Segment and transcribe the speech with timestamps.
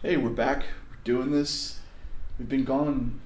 [0.00, 0.62] Hey, we're back.
[0.90, 1.80] We're doing this.
[2.38, 3.20] We've been gone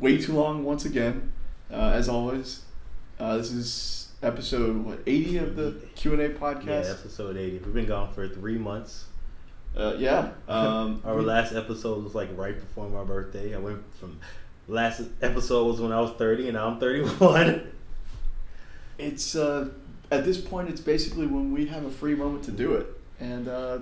[0.00, 1.34] way too long once again,
[1.70, 2.62] uh, as always.
[3.20, 6.84] Uh, this is episode what eighty of the Q and A podcast.
[6.84, 7.58] Yeah, episode 80.
[7.58, 9.04] We've been gone for three months.
[9.76, 10.30] Uh, yeah.
[10.48, 13.54] Um, Our last episode was like right before my birthday.
[13.54, 14.18] I went from
[14.68, 17.70] last episode was when I was 30 and now I'm 31.
[18.98, 19.68] it's uh,
[20.10, 22.86] at this point it's basically when we have a free moment to do it,
[23.20, 23.80] and uh,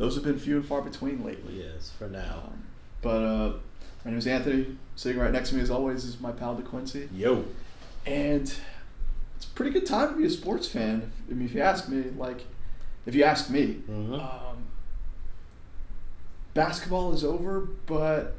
[0.00, 1.62] those have been few and far between lately.
[1.62, 2.44] yes, for now.
[2.46, 2.64] Um,
[3.02, 3.52] but uh,
[4.02, 4.78] my name is Anthony.
[4.96, 7.08] Sitting right next to me, as always, is my pal DeQuincy.
[7.14, 7.44] Yo.
[8.06, 8.42] And
[9.36, 11.12] it's a pretty good time to be a sports fan.
[11.30, 12.46] I mean, if you ask me, like,
[13.04, 14.64] if you ask me, hmm um,
[16.54, 18.36] basketball is over, but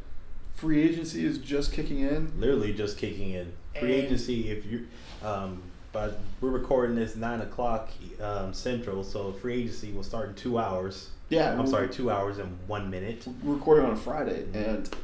[0.55, 2.31] free agency is just kicking in.
[2.39, 3.53] Literally just kicking in.
[3.80, 4.88] Free And- agency, if you,
[5.23, 10.33] um, but we're recording this 9 o'clock um, Central, so free agency will start in
[10.35, 11.09] two hours.
[11.31, 13.26] Yeah, I'm sorry, two hours and one minute.
[13.41, 14.55] We're recording on a Friday, Mhm.
[14.67, 14.95] and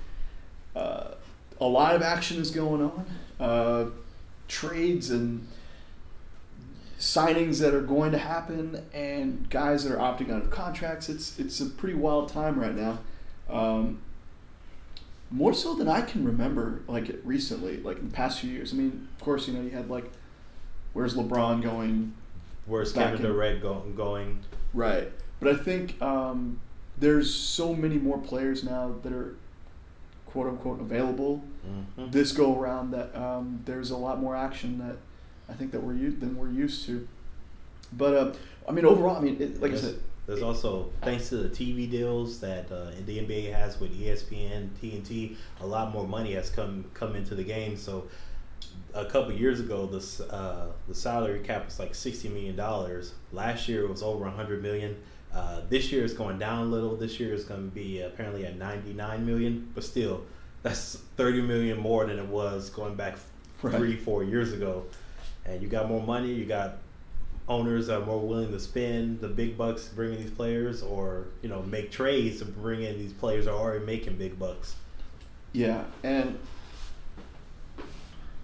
[0.76, 1.12] uh,
[1.62, 3.06] a lot of action is going on.
[3.40, 3.86] Uh,
[4.50, 5.48] trades and
[7.00, 11.08] signings that are going to happen, and guys that are opting out of contracts.
[11.08, 13.00] It's it's a pretty wild time right now.
[13.50, 14.00] Um,
[15.32, 18.74] more so than I can remember, like recently, like in the past few years.
[18.74, 20.12] I mean, of course, you know, you had like,
[20.92, 22.16] where's LeBron going?
[22.66, 24.40] Where's Kevin Durant go, going?
[24.74, 25.10] Right.
[25.40, 26.60] But I think um,
[26.98, 29.36] there's so many more players now that are
[30.28, 34.96] quote unquote available hmm this go around that um, there's a lot more action that
[35.50, 37.08] I think that we're u- than we're used to.
[37.94, 38.34] But uh,
[38.68, 41.90] I mean, overall, I mean, it, like I said, There's also thanks to the TV
[41.90, 46.86] deals that uh, the NBA has with ESPN, TNT, a lot more money has come
[46.94, 47.78] come into the game.
[47.78, 48.08] So
[48.94, 50.02] a couple years ago, the
[50.34, 53.14] uh, the salary cap was like sixty million dollars.
[53.34, 54.96] Last year it was over hundred million.
[55.34, 56.96] Uh, this year it's going down a little.
[56.96, 60.24] This year is going to be apparently at ninety nine million, but still,
[60.64, 63.18] that's thirty million more than it was going back
[63.62, 63.76] Right.
[63.76, 64.86] three four years ago.
[65.46, 66.32] And you got more money.
[66.32, 66.78] You got
[67.48, 71.28] owners are more willing to spend the big bucks to bring in these players or
[71.42, 74.76] you know make trades to bring in these players that are already making big bucks
[75.54, 76.38] yeah, and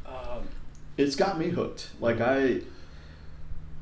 [0.06, 0.48] um,
[0.98, 1.92] it's got me hooked.
[2.00, 2.62] Like I,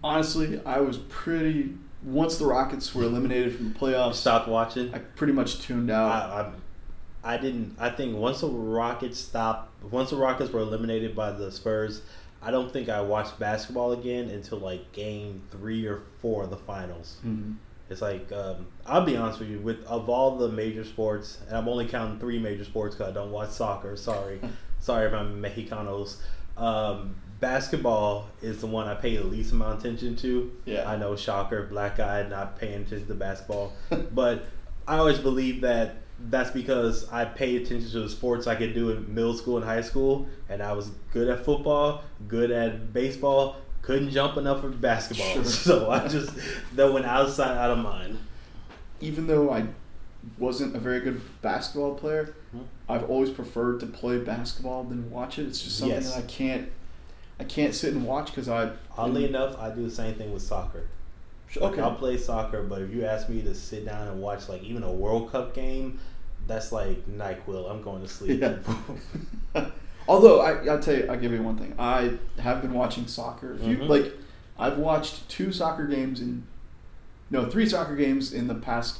[0.03, 4.15] honestly, I was pretty once the Rockets were eliminated from the playoffs.
[4.15, 6.09] stopped watching I pretty much tuned out.
[6.11, 11.15] I, I, I didn't i think once the rockets stopped once the rockets were eliminated
[11.15, 12.01] by the spurs
[12.41, 16.57] i don't think i watched basketball again until like game three or four of the
[16.57, 17.57] finals Mhm.
[17.91, 19.59] It's like um, I'll be honest with you.
[19.59, 23.13] With of all the major sports, and I'm only counting three major sports because I
[23.13, 23.97] don't watch soccer.
[23.97, 24.39] Sorry,
[24.79, 26.15] sorry if I'm Mexicanos.
[26.55, 30.51] Um, basketball is the one I pay the least amount of attention to.
[30.65, 30.89] Yeah.
[30.89, 33.73] I know, shocker, black guy not paying attention to basketball,
[34.13, 34.45] but
[34.87, 35.95] I always believe that
[36.29, 39.65] that's because I paid attention to the sports I could do in middle school and
[39.65, 44.69] high school, and I was good at football, good at baseball, couldn't jump enough for
[44.69, 45.25] basketball.
[45.33, 45.43] Sure.
[45.43, 46.31] So I just
[46.75, 48.19] that went outside out of mind.
[48.99, 49.65] even though I
[50.37, 52.65] wasn't a very good basketball player, Mhm.
[52.87, 55.47] I've always preferred to play basketball than watch it.
[55.47, 56.13] It's just something Yes.
[56.13, 56.69] that I can't,
[57.41, 58.71] I can't sit and watch because I.
[58.95, 60.85] Oddly enough, I do the same thing with soccer.
[61.55, 61.81] Like, okay.
[61.81, 64.83] I'll play soccer, but if you ask me to sit down and watch like even
[64.83, 65.99] a World Cup game,
[66.45, 67.69] that's like Nyquil.
[67.69, 68.41] I'm going to sleep.
[68.41, 68.59] Yeah.
[70.07, 71.73] Although I, I'll tell you, I'll give you one thing.
[71.79, 73.55] I have been watching soccer.
[73.55, 73.89] If you Mhm.
[73.89, 74.13] like,
[74.59, 76.43] I've watched two soccer games in,
[77.31, 78.99] no, three soccer games in the past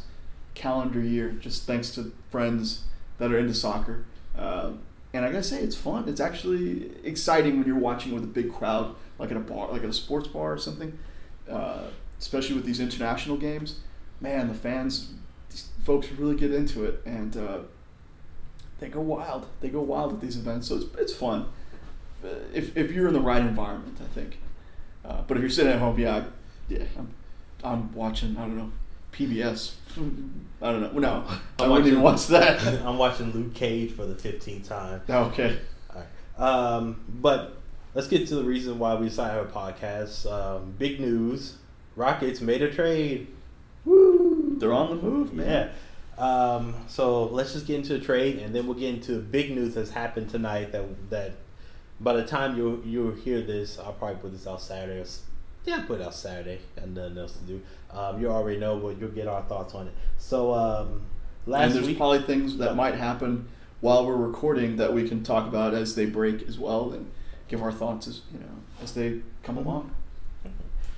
[0.56, 2.86] calendar year, just thanks to friends
[3.20, 4.04] that are into soccer.
[4.36, 4.80] Um,
[5.14, 6.08] and I gotta say, it's fun.
[6.08, 9.84] It's actually exciting when you're watching with a big crowd, like at a bar, like
[9.84, 10.98] at a sports bar or something.
[11.50, 11.88] Uh,
[12.20, 13.80] especially with these international games,
[14.22, 15.12] man, the fans,
[15.50, 17.58] these folks really get into it, and uh,
[18.80, 19.48] they go wild.
[19.60, 21.48] They go wild at these events, so it's, it's fun.
[22.24, 24.38] Uh, If, if you're in the right environment, I think.
[25.04, 26.26] Uh, but if you're sitting at home, yeah,
[26.70, 27.14] yeah, I'm,
[27.64, 28.38] I'm watching.
[28.38, 28.72] I don't know,
[29.12, 29.74] PBS.
[30.62, 31.00] I don't know.
[31.00, 31.26] No,
[31.60, 32.62] I wouldn't even watch that.
[32.86, 35.02] I'm watching Luke Cage for the 15th time.
[35.10, 35.60] okay.
[35.90, 36.08] All right.
[36.42, 37.58] Um, but
[37.94, 40.32] let's get to the reason why we decided to have a podcast.
[40.32, 41.58] Um, big news:
[41.96, 43.28] Rockets made a trade.
[43.86, 44.56] Woo!
[44.58, 45.70] They're on the move, man.
[45.70, 45.72] Yeah.
[46.18, 49.74] Um, so let's just get into the trade, and then we'll get into big news
[49.74, 50.72] that's happened tonight.
[50.72, 51.34] That that
[52.00, 55.04] by the time you you hear this, I'll probably put this out Saturday.
[55.66, 56.60] Yeah, put it out Saturday.
[56.78, 57.62] and nothing else to do.
[57.92, 59.94] Um, you already know, but you'll get our thoughts on it.
[60.18, 60.88] So um,
[61.46, 63.48] and last there's week, probably things that might happen
[63.82, 67.12] while we're recording that we can talk about as they break as well, and
[67.48, 68.46] give our thoughts as you know
[68.84, 69.66] as they come Mhm.
[69.66, 69.92] along.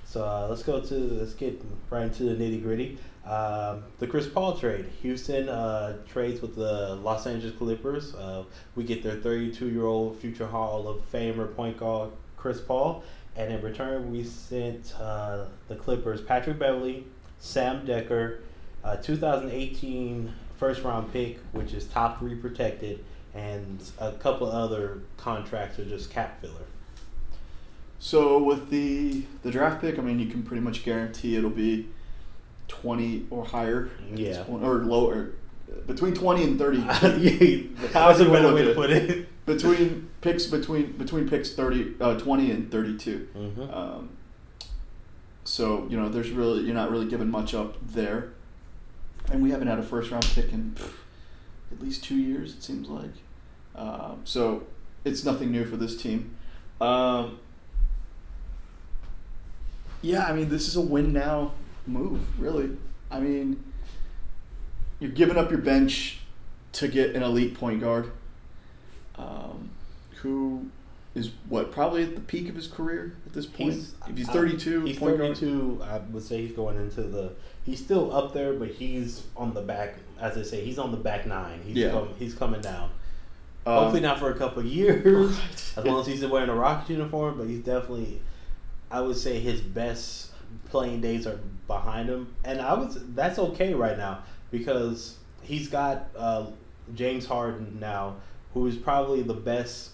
[0.06, 1.60] So uh, let's go to let's get
[1.90, 2.98] right into the nitty gritty.
[3.26, 4.86] Um, the Chris Paul trade.
[5.02, 8.14] Houston uh, trades with the Los Angeles Clippers.
[8.14, 8.44] Uh,
[8.76, 13.04] we get their 32 year old future Hall of Famer point guard Chris Paul,
[13.36, 17.06] and in return we sent uh, the Clippers Patrick Beverley,
[17.40, 18.40] Sam Dekker,
[18.84, 23.04] uh, 2018 first round pick, which is top three protected,
[23.34, 26.54] and a couple other contracts are just cap filler.
[28.00, 31.88] So with the the draft pick, I mean, you can pretty much guarantee it'll be
[32.68, 34.30] twenty or higher Yeah.
[34.30, 35.32] this point, or lower,
[35.88, 36.80] between twenty and thirty.
[37.94, 39.28] That's a better way to put it.
[39.46, 43.28] Between picks between between picks 30, uh, 20 and thirty two.
[43.36, 43.74] Mm-hmm.
[43.74, 44.10] Um,
[45.44, 48.32] so you know, there's really you're not really giving much up there,
[49.32, 50.94] and we haven't had a first round pick in pff,
[51.72, 52.54] at least two years.
[52.56, 53.12] It seems like,
[53.76, 54.64] um, so
[55.04, 56.36] it's nothing new for this team.
[56.80, 57.40] Um,
[60.02, 61.52] yeah, I mean, this is a win now
[61.86, 62.78] move, really.
[63.10, 63.64] I mean,
[65.00, 66.20] you're giving up your bench
[66.74, 68.12] to get an elite point guard,
[69.18, 69.70] um,
[70.22, 70.68] who
[71.16, 73.74] is what probably at the peak of his career at this point.
[74.08, 75.38] if he's uh, 32, he's point guard.
[75.38, 75.82] 32.
[75.84, 77.34] I would say he's going into the.
[77.66, 79.96] He's still up there, but he's on the back.
[80.20, 81.62] As I say, he's on the back nine.
[81.66, 81.92] He's Yeah.
[81.92, 82.90] com- he's coming down.
[83.66, 85.06] Um, Hopefully not for a couple of years,
[85.38, 85.74] Right.
[85.78, 87.38] as long as he's wearing a Rockets uniform.
[87.38, 88.22] But he's definitely,
[88.92, 90.32] I would say, his best
[90.70, 93.16] playing days are behind him, and I would.
[93.16, 96.48] That's okay right now because he's got uh,
[96.96, 98.16] James Harden now,
[98.54, 99.92] who is probably the best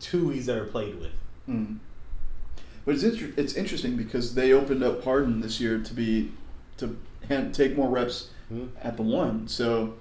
[0.00, 1.12] two he's ever played with.
[1.48, 1.78] Mm.
[2.84, 6.32] But it's inter- it's interesting because they opened up Harden this year to be
[6.78, 6.96] to
[7.28, 8.66] hand, take more reps Hmm?
[8.82, 9.46] at the one.
[9.46, 9.94] So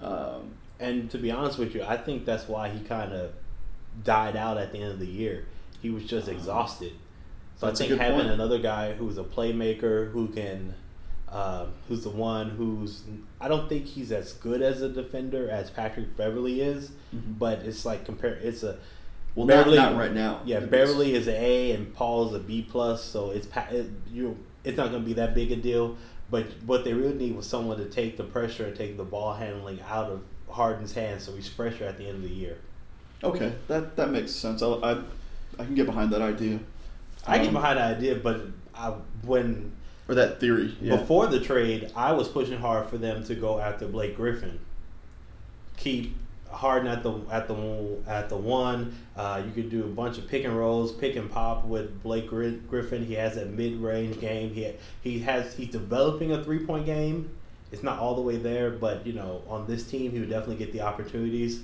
[0.00, 3.32] um, And to be honest with you, I think that's why he kind of
[4.04, 5.46] died out at the end of the year.
[5.80, 6.92] He was just exhausted.
[7.56, 8.30] So I think having point.
[8.30, 10.74] another guy who's a playmaker, who can,
[11.32, 13.02] um, who's the one who's,
[13.40, 17.38] I don't think he's as good as a defender as Patrick Beverley is, Mhm.
[17.38, 18.34] but it's like compare.
[18.42, 18.76] It's a
[19.34, 20.40] well, Beverley- not, not right now.
[20.44, 20.60] yeah.
[20.60, 24.36] Beverley is an A and Paul is a B plus, so it's it, you.
[24.64, 25.96] It's not going to be that big a deal.
[26.30, 29.32] But what they really need was someone to take the pressure and take the ball
[29.34, 30.20] handling out of
[30.50, 32.58] Harden's hands, so he's fresher at the end of the year.
[33.22, 34.62] Okay, that that makes sense.
[34.62, 34.92] I I,
[35.58, 36.58] I can get behind that idea.
[37.26, 38.40] I get Um, behind the idea, but
[38.74, 38.92] I,
[39.22, 39.72] when
[40.08, 40.76] or that theory.
[40.80, 40.96] Yeah.
[40.96, 44.58] before the trade, I was pushing hard for them to go after Blake Griffin.
[45.76, 46.16] Keep
[46.50, 48.96] Harden at the at the at the one.
[49.16, 52.28] Uh, you could do a bunch of pick and rolls, pick and pop with Blake
[52.28, 53.04] Griffin.
[53.04, 54.54] He has a mid range game.
[54.54, 54.72] He
[55.02, 57.30] he has he's developing a three point game.
[57.70, 60.56] It's not all the way there, but you know on this team he would definitely
[60.56, 61.60] get the opportunities.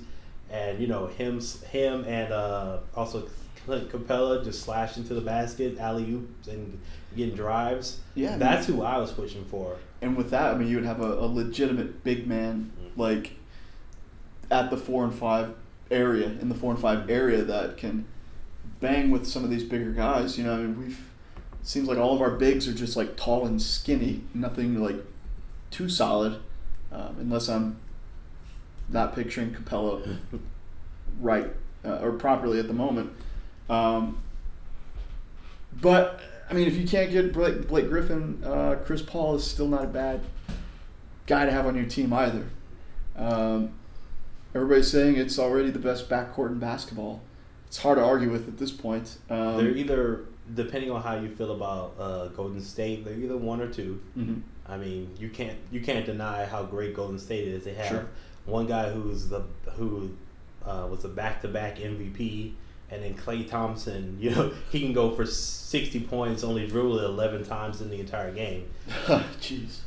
[0.50, 1.40] And you know him
[1.70, 3.26] him and uh, also
[3.64, 6.78] Clint Capela just slash into the basket, alley oops, and
[7.16, 8.00] getting drives.
[8.14, 9.76] Yeah, I mean- that's who I was pushing for.
[10.02, 13.00] And with that, I mean, you would have a, a legitimate big man Mm-hmm.
[13.00, 13.32] like
[14.50, 15.54] at the four and five
[15.90, 18.04] area in the four and five area that can
[18.80, 20.36] bang with some of these bigger guys.
[20.38, 20.98] You know, I mean, we've
[21.60, 24.96] it seems like all of our bigs are just like tall and skinny, nothing like
[25.70, 26.38] too solid,
[26.92, 27.78] um, unless I'm
[28.90, 30.18] not picturing Capela
[31.20, 31.50] right
[31.84, 33.10] uh, or properly at the moment.
[33.70, 34.18] Um,
[35.80, 36.20] but
[36.50, 39.84] I mean, if you can't get Blake, Blake Griffin, uh, Chris Paul is still not
[39.84, 40.20] a bad
[41.26, 42.46] guy to have on your team either.
[43.16, 43.70] Um,
[44.54, 47.22] everybody's saying it's already the best backcourt in basketball.
[47.66, 49.16] It's hard to argue with at this point.
[49.30, 53.60] Um, they're either depending on how you feel about uh, Golden State, they're either one
[53.60, 54.00] or two.
[54.16, 54.42] mhm.
[54.66, 57.64] I mean, you can't you can't deny how great Golden State is.
[57.64, 58.06] They have Sure.
[58.46, 59.42] one guy who's the
[59.72, 60.10] who
[60.64, 62.52] uh, was a back to back MVP,
[62.94, 64.16] and then Klay Thompson.
[64.20, 67.98] You know, he can go for sixty points, only dribble it eleven times in the
[68.00, 68.68] entire game.
[69.40, 69.78] Jeez.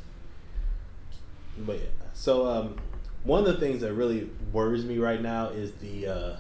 [1.60, 2.76] But yeah, so um,
[3.24, 6.36] one of the things that really worries me right now is the uh,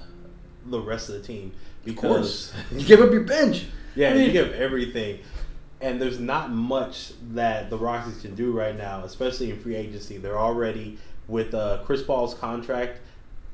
[0.68, 1.52] the rest of the team
[1.88, 2.52] Of course.
[2.70, 3.66] because You give up your bench.
[3.96, 5.20] Yeah, I mean- you give everything.
[5.82, 10.18] And there's not much that the Rockets can do right now, especially in free agency.
[10.18, 13.00] They're already with uh, Chris Paul's contract.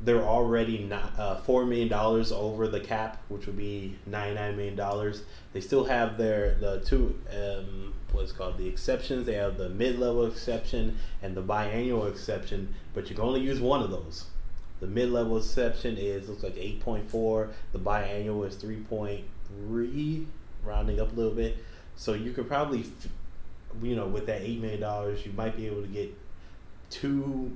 [0.04, 4.58] They're already not uh, four million dollars over the cap, which would be ninety nine
[4.58, 5.24] million dollars.
[5.54, 9.26] They still have their the two um, what's called the exceptions.
[9.26, 13.62] They have the mid level exception and the biannual exception, but you can only use
[13.62, 14.26] one of those.
[14.82, 17.52] The mid level exception is looks like eight point four.
[17.72, 20.28] The biannual is three point three,
[20.66, 21.64] rounding up a little bit.
[21.96, 22.86] So you could probably,
[23.82, 26.14] you know, with that eight million dollars, you might be able to get
[26.90, 27.56] two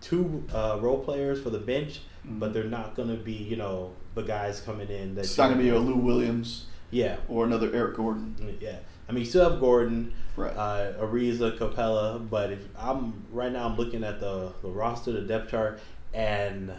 [0.00, 3.92] two uh, role players for the bench, but they're not going to be, you know,
[4.14, 5.14] the guys coming in.
[5.14, 8.56] That It's not going to be a Lou Williams yeah, or another Eric Gordon.
[8.60, 8.76] yeah.
[9.08, 10.54] I mean, you still have Gordon, Right.
[10.54, 15.22] uh, Ariza, Capela, but if I'm right now, I'm looking at the the roster, the
[15.22, 15.80] depth chart,
[16.14, 16.70] and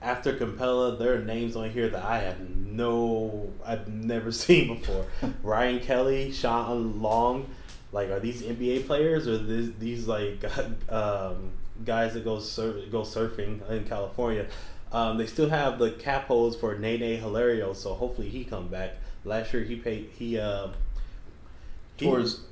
[0.00, 5.06] after Capela, there are names on here that I have no, I've never seen before.
[5.42, 7.48] Ryan Kelly, Shawn Long,
[7.90, 10.44] like are these NBA players or these these like
[10.92, 11.50] um,
[11.84, 14.46] guys that go sur- go surfing in California?
[14.90, 18.94] Um, they still have the cap holds for Nene Hilario, so hopefully he come back.
[19.24, 20.68] Last year he paid he uh,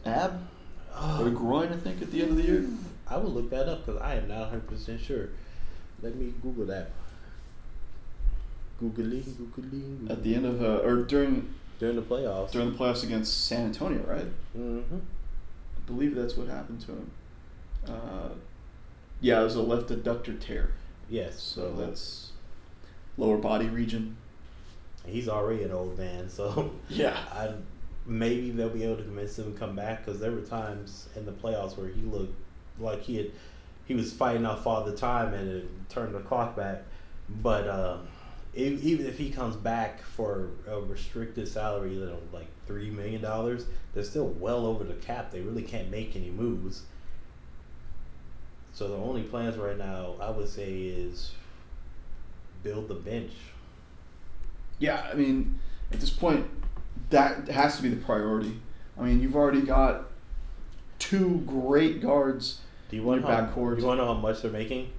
[0.05, 0.41] ab
[1.21, 2.67] or groin, I think, at the end of the year.
[3.09, 5.29] I will look that up because I am not 100 percent sure.
[6.03, 6.91] Let me Google that.
[8.83, 10.11] Googling, googling.
[10.11, 12.51] At the end of uh, or during during the playoffs.
[12.51, 14.27] during the playoffs against San Antonio, right?
[14.53, 17.11] hmm I believe that's what happened to him.
[17.87, 18.29] Uh,
[19.21, 20.73] yeah, it was a left adductor tear,
[21.09, 21.41] Yes.
[21.41, 22.31] so that's
[23.17, 24.17] lower body region.
[25.07, 27.19] he's already an old man, so Yeah.
[27.33, 27.53] I
[28.09, 31.27] maybe they'll be able to convince him to come back because there were times in
[31.27, 32.35] the playoffs where he looked
[32.79, 33.31] like he had
[33.87, 36.83] he was fighting off all the time and it turned the clock back.
[37.43, 38.07] But um,
[38.55, 43.23] if, even if he comes back for a restricted salary, you know, like three million
[43.23, 45.31] dollars, they're still well over the cap.
[45.33, 46.83] They really can't make any moves.
[48.77, 51.33] So the only plans right now, I would say, is
[52.63, 53.33] build the bench.
[54.79, 55.59] Yeah, I mean,
[55.91, 56.47] at this point,
[57.09, 58.61] that has to be the priority.
[58.99, 60.09] I mean, you've already got
[60.99, 62.61] two great guards.
[62.91, 63.81] Do you want Your how, backcourt.
[63.81, 64.93] you want to know how much they're making,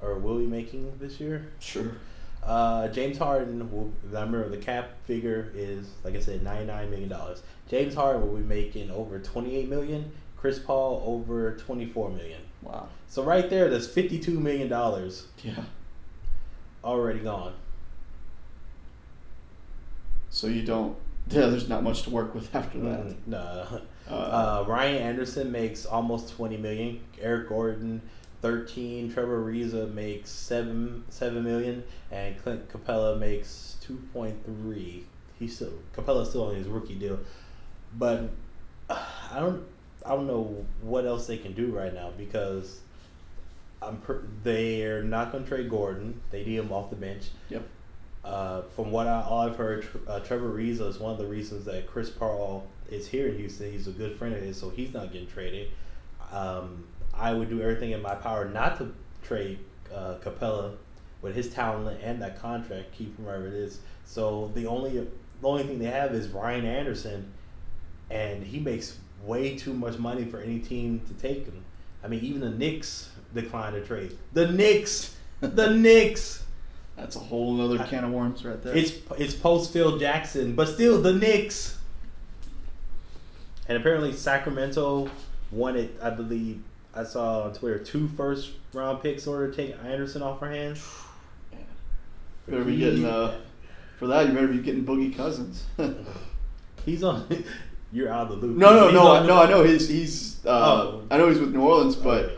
[0.00, 1.46] or will be making this year?
[1.60, 1.92] Sure.
[2.42, 3.92] Uh, James Harden will.
[4.02, 7.44] Remember the cap figure is like I said, ninety nine million dollars.
[7.68, 10.10] James Harden will be making over twenty eight million.
[10.36, 12.40] Chris Paul over twenty four million.
[12.62, 12.88] Wow.
[13.08, 15.64] So right there, there's fifty two million dollars Yeah.
[16.84, 17.54] already gone.
[20.30, 20.96] So you don't.
[21.28, 23.00] Yeah, there's not much to work with after that.
[23.06, 23.38] Mm, Nah.
[23.38, 23.80] Uh,
[24.12, 27.00] Uh, Ryan Anderson makes almost twenty million.
[27.20, 28.00] Eric Gordon,
[28.42, 29.12] thirteen.
[29.12, 35.04] Trevor Ariza makes seven seven million, and Clint Capela makes two point three.
[35.38, 37.18] He's still Capela's still on his rookie deal,
[37.96, 38.30] but
[38.88, 39.02] uh,
[39.32, 39.64] I don't
[40.04, 42.80] I don't know what else they can do right now because
[43.82, 46.20] I'm per- they're not going to trade Gordon.
[46.30, 47.28] They need him off the bench.
[47.48, 47.62] Yep.
[48.24, 51.64] Uh, from what I, all I've heard, uh, Trevor Ariza is one of the reasons
[51.64, 53.72] that Chris Paul is here in Houston.
[53.72, 55.70] He's a good friend of his, so he's not getting traded.
[56.30, 58.92] Um, I would do everything in my power not to
[59.22, 59.58] trade
[59.94, 60.76] uh, Capela
[61.22, 63.80] with his talent and that contract, keep him wherever it is.
[64.04, 64.90] So the only
[65.40, 67.32] the only thing they have is Ryan Anderson,
[68.10, 71.64] and he makes way too much money for any team to take him.
[72.02, 74.16] I mean, even the Knicks declined to trade.
[74.32, 76.44] The Knicks, the Knicks.
[76.96, 78.76] that's a whole other can of worms right there.
[78.76, 81.78] It's it's post Phil Jackson, but still the Knicks.
[83.68, 85.08] And apparently Sacramento
[85.52, 86.60] wanted, I believe,
[86.92, 90.50] I saw on Twitter two first round picks in order to take Anderson off our
[90.50, 90.84] hands.
[92.48, 93.38] Better be getting uh,
[93.98, 94.26] for that.
[94.26, 95.66] You better be getting Boogie Cousins.
[96.84, 97.28] He's on.
[97.92, 98.56] You're out of the loop.
[98.56, 99.42] no, He's no, I, no.
[99.42, 100.44] I know he's he's.
[100.46, 101.02] Uh, Oh.
[101.10, 102.36] I know he's with New Orleans, but Okay.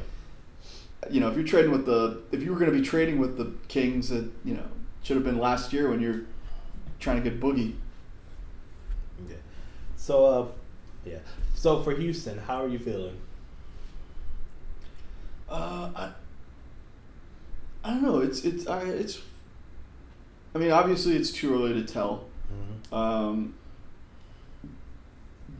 [1.11, 3.37] you know if you're trading with the if you were going to be trading with
[3.37, 4.65] the Kings, that you know
[5.03, 6.23] should have been last year when you're
[7.01, 7.75] trying to get Boogie.
[9.27, 9.37] Okay.
[9.97, 10.47] So, uh,
[11.05, 11.19] yeah.
[11.55, 13.17] So for Houston, how are you feeling?
[15.51, 16.11] Uh, I,
[17.85, 18.21] I don't know.
[18.21, 19.21] It's it's I it's.
[20.55, 22.25] I mean, obviously, it's too early to tell.
[22.93, 23.55] Um,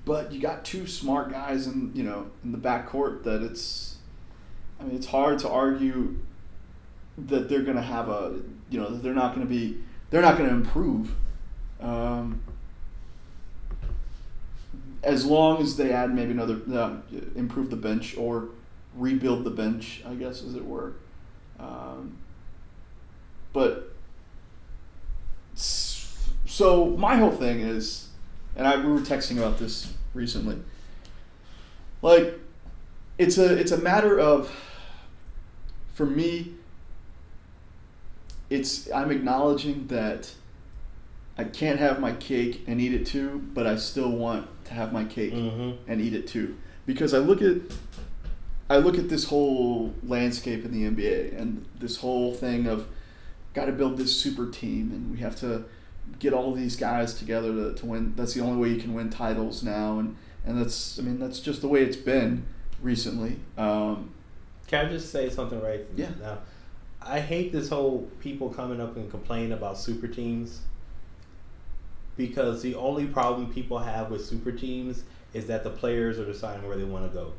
[0.05, 3.97] but you got two smart guys in you know in the backcourt that it's.
[4.81, 6.17] I mean, it's hard to argue
[7.17, 8.41] that they're to have a
[8.71, 9.79] you know they're not going to be
[10.11, 11.15] they're not to improve.
[11.81, 12.43] Um,
[15.03, 16.97] as long as they add maybe another uh,
[17.35, 18.49] improve the bench or
[18.95, 20.93] rebuild the bench, I guess as it were.
[21.59, 22.19] Um,
[23.53, 23.95] but
[25.55, 28.09] so my whole thing is,
[28.57, 30.59] and I we were texting about this recently.
[32.03, 32.39] Like,
[33.19, 34.51] it's a it's a matter of,
[35.95, 36.55] for me.
[38.51, 40.33] It's I'm acknowledging that.
[41.39, 44.93] I can't have my cake and eat it too, but I still want to have
[44.93, 45.91] my cake Mm-hmm.
[45.91, 47.57] and eat it too, because I look at
[48.69, 52.87] I look at this whole landscape in the NBA and this whole thing of
[53.55, 55.65] got to build this super team and we have to
[56.19, 58.15] get all these guys together to, to win.
[58.17, 61.41] That's the only way you can win titles now, and and that's I mean that's
[61.41, 62.45] just the way it's been
[62.81, 63.37] recently.
[63.57, 64.11] Um,
[64.67, 66.11] Can I just say something right Yeah.
[66.21, 66.39] now?
[67.05, 70.61] I hate this whole people coming up and complaining about super teams
[72.17, 75.05] because the only problem people have with super teams
[75.35, 77.33] is that the players are deciding where they want to go.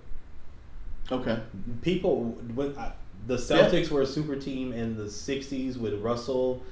[1.11, 1.39] Okay.
[1.81, 2.23] People,
[2.55, 2.91] when I,
[3.27, 3.93] the Celtics yeah.
[3.93, 6.63] were a super team in the '60s with Russell,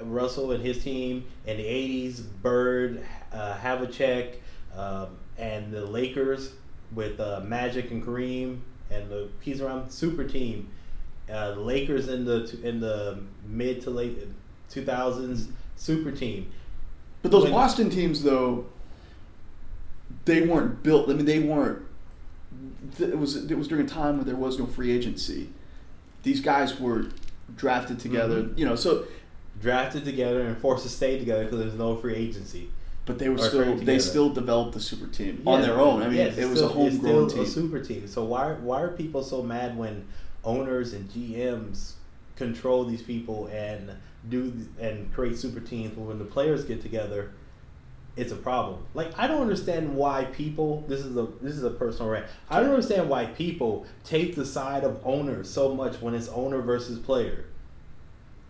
[0.00, 1.24] Russell and his team.
[1.46, 4.36] In the '80s, Bird, uh, Havlicek,
[4.76, 6.52] um, and the Lakers
[6.92, 10.70] with uh, Magic and Kareem and the piece around super team.
[11.30, 14.26] Uh, the Lakers in the in the mid to late
[14.70, 16.50] 2000s super team.
[17.22, 18.66] But those when, Boston teams, though,
[20.24, 21.10] they weren't built.
[21.10, 21.82] I mean, they weren't.
[22.98, 25.50] It was it was during a time when there was no free agency.
[26.22, 27.06] These guys were
[27.56, 28.58] drafted together, mm-hmm.
[28.58, 28.74] you know.
[28.74, 29.04] So
[29.60, 32.70] drafted together and forced to stay together because there's no free agency.
[33.08, 36.02] But they were still they still developed the super team yeah, on their own.
[36.02, 37.40] I mean, it was still, a homegrown team.
[37.40, 38.06] A super team.
[38.06, 40.06] So why why are people so mad when
[40.44, 41.92] owners and GMs
[42.36, 43.92] control these people and
[44.28, 45.94] do and create super teams?
[45.94, 47.30] But when the players get together,
[48.14, 48.84] it's a problem.
[48.92, 50.84] Like I don't understand why people.
[50.86, 52.26] This is a this is a personal rant.
[52.50, 56.60] I don't understand why people take the side of owners so much when it's owner
[56.60, 57.46] versus player.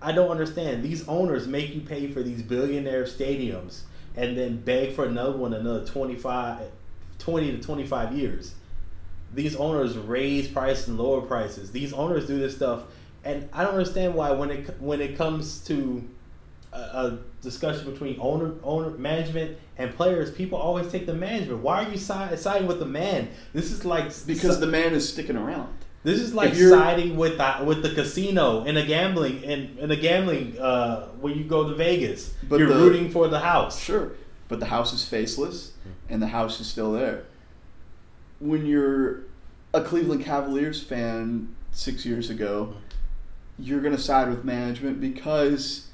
[0.01, 0.83] I don't understand.
[0.83, 3.81] These owners make you pay for these billionaire stadiums
[4.17, 6.71] and then beg for another one another 25,
[7.19, 8.55] 20 to 25 years.
[9.35, 11.71] These owners raise prices and lower prices.
[11.71, 12.85] These owners do this stuff,
[13.25, 16.09] and I don't understand why when it when it comes to
[16.73, 21.61] a, a discussion between owner owner management and players, people always take the management.
[21.61, 23.29] Why are you siding with the man?
[23.53, 25.78] This is like because so, the man is sticking around.
[26.05, 29.97] This is like siding with the, with the casino in a gambling in, in a
[29.97, 32.35] gambling uh, when you go to Vegas.
[32.49, 33.83] But You're the, rooting for the house.
[33.83, 34.13] Sure,
[34.49, 35.73] but the house is faceless,
[36.09, 37.25] and the house is still there.
[38.41, 39.25] When you're
[39.75, 42.75] a Cleveland Cavaliers fan six years ago,
[43.59, 45.89] you're gonna side with management because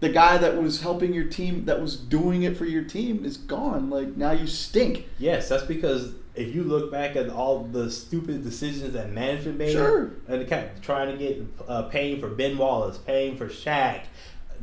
[0.00, 3.36] the guy that was helping your team, that was doing it for your team, is
[3.36, 3.90] gone.
[3.90, 5.06] Like now you stink.
[5.18, 9.72] Yes, that's because if you look back at all the stupid decisions that management made,
[9.72, 10.12] sure.
[10.28, 14.04] and kept trying to get uh, paying for Ben Wallace, paying for Shaq,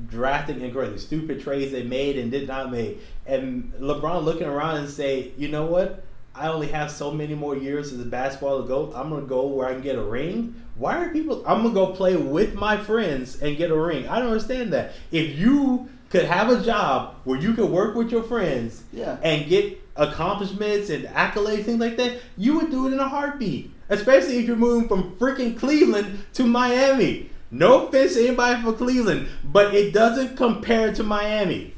[0.07, 4.90] drafting incredibly stupid trades they made and did not make, and LeBron looking around and
[4.90, 6.03] say, you know what?
[6.36, 8.92] I only have so many more years as a basketball to go.
[8.96, 10.55] I'm gonna go where I can get a ring.
[10.75, 11.44] Why are people?
[11.46, 14.07] I'm gonna go play with my friends and get a ring.
[14.07, 14.94] I don't understand that.
[15.12, 19.17] If you could have a job where you could work with your friends, yeah.
[19.23, 23.71] and get accomplishments and accolades, things like that, you would do it in a heartbeat.
[23.89, 27.31] Especially if you're moving from freaking Cleveland to Miami.
[27.49, 31.73] No offense to anybody from Cleveland, but it doesn't compare to Miami.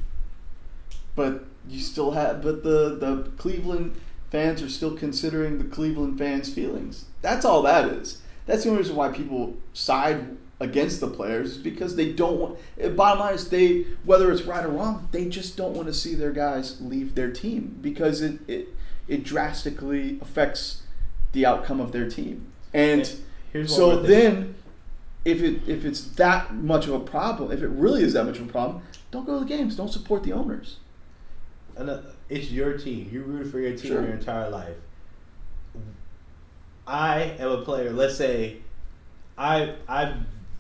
[1.15, 3.95] But you still have, but the the Cleveland
[4.31, 7.05] fans are still considering the Cleveland fans' feelings.
[7.21, 8.21] That's all that is.
[8.47, 12.57] That's the only reason why people side against the players is because they don't want.
[12.79, 15.93] Eh, bottom line is they, whether it's right or wrong, they just don't want to
[15.93, 18.69] see their guys leave their team because it it,
[19.07, 20.83] it drastically affects
[21.33, 22.51] the outcome of their team.
[22.73, 23.09] And
[23.65, 24.55] so then,
[25.23, 28.39] if it if it's that much of a problem, if it really is that much
[28.39, 29.75] of a problem, don't go to the games.
[29.75, 30.77] Don't support the owners.
[31.75, 33.09] And uh, it's your team.
[33.11, 34.01] You root for your team sure.
[34.01, 34.75] your entire life.
[36.87, 37.91] I am a player.
[37.91, 38.57] Let's say
[39.37, 40.15] I I've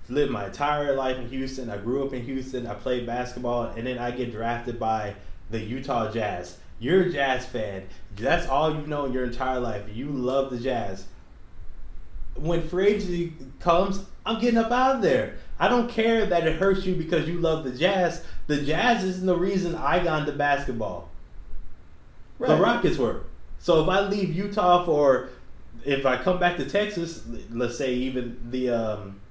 [0.07, 1.69] lived my entire life in Houston.
[1.69, 2.67] I grew up in Houston.
[2.67, 5.15] I played basketball, and then I get drafted by
[5.49, 6.57] the Utah Jazz.
[6.79, 7.87] You're a Jazz fan.
[8.15, 9.83] That's all you know in your entire life.
[9.93, 11.05] You love the Jazz.
[12.35, 15.37] When free agency comes, I'm getting up out of there.
[15.57, 18.23] I don't care that it hurts you because you love the Jazz.
[18.47, 21.09] The Jazz isn't the reason I got into basketball.
[22.37, 22.49] Right.
[22.49, 23.21] The Rockets were.
[23.59, 25.29] So if I leave Utah for,
[25.85, 29.21] if I come back to Texas, let's say even the um,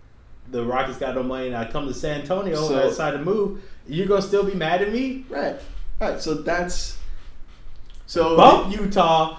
[0.50, 3.12] the Rockets got no money and I come to San Antonio so, and I decide
[3.12, 5.24] to move, you're gonna still be mad at me?
[5.28, 5.56] Right.
[6.00, 6.20] Right.
[6.20, 6.98] So that's
[8.06, 9.38] so bump Utah,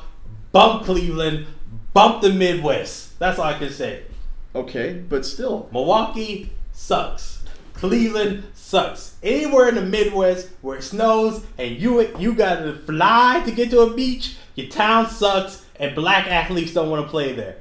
[0.51, 1.47] bump Cleveland,
[1.93, 3.17] bump the Midwest.
[3.19, 4.03] That's all I can say.
[4.53, 5.69] Okay, but still.
[5.71, 7.43] Milwaukee sucks.
[7.73, 9.15] Cleveland sucks.
[9.21, 13.81] Anywhere in the Midwest where it snows and you you gotta fly to get to
[13.81, 17.57] a beach, your town sucks and black athletes don't want to play there.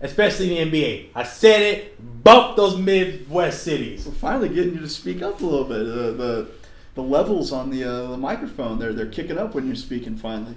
[0.00, 1.08] Especially in the NBA.
[1.14, 4.06] I said it, bump those Midwest cities.
[4.06, 5.84] We're finally getting you to speak up a little bit.
[5.84, 6.48] The
[6.94, 10.56] the levels on the uh, the microphone they're they're kicking up when you're speaking finally.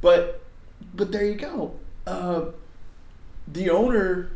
[0.00, 0.40] But
[0.94, 1.74] but there you go.
[2.06, 2.46] Uh,
[3.46, 4.30] the owner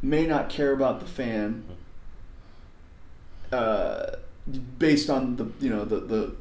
[0.00, 1.64] may not care about the fan
[3.52, 4.16] uh,
[4.78, 6.34] based on the you know the the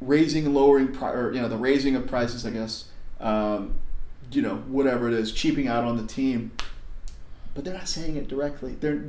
[0.00, 2.86] raising lowering pri- or you know the raising of prices I guess
[3.20, 3.74] um,
[4.32, 6.50] you know whatever it is cheaping out on the team
[7.54, 8.76] but they're not saying it directly.
[8.78, 9.02] They're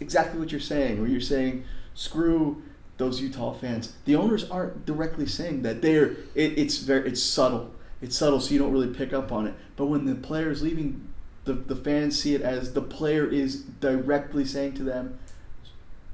[0.00, 2.62] exactly what you're saying, where you're saying, screw
[2.98, 3.94] those Utah fans.
[4.04, 5.80] The owners aren't directly saying that.
[5.80, 7.70] They're it, it's very it's subtle.
[8.02, 9.54] it's subtle, so you don't really pick up on it.
[9.76, 11.08] But when the player's leaving,
[11.44, 15.18] the the fans see it as the player is directly saying to them,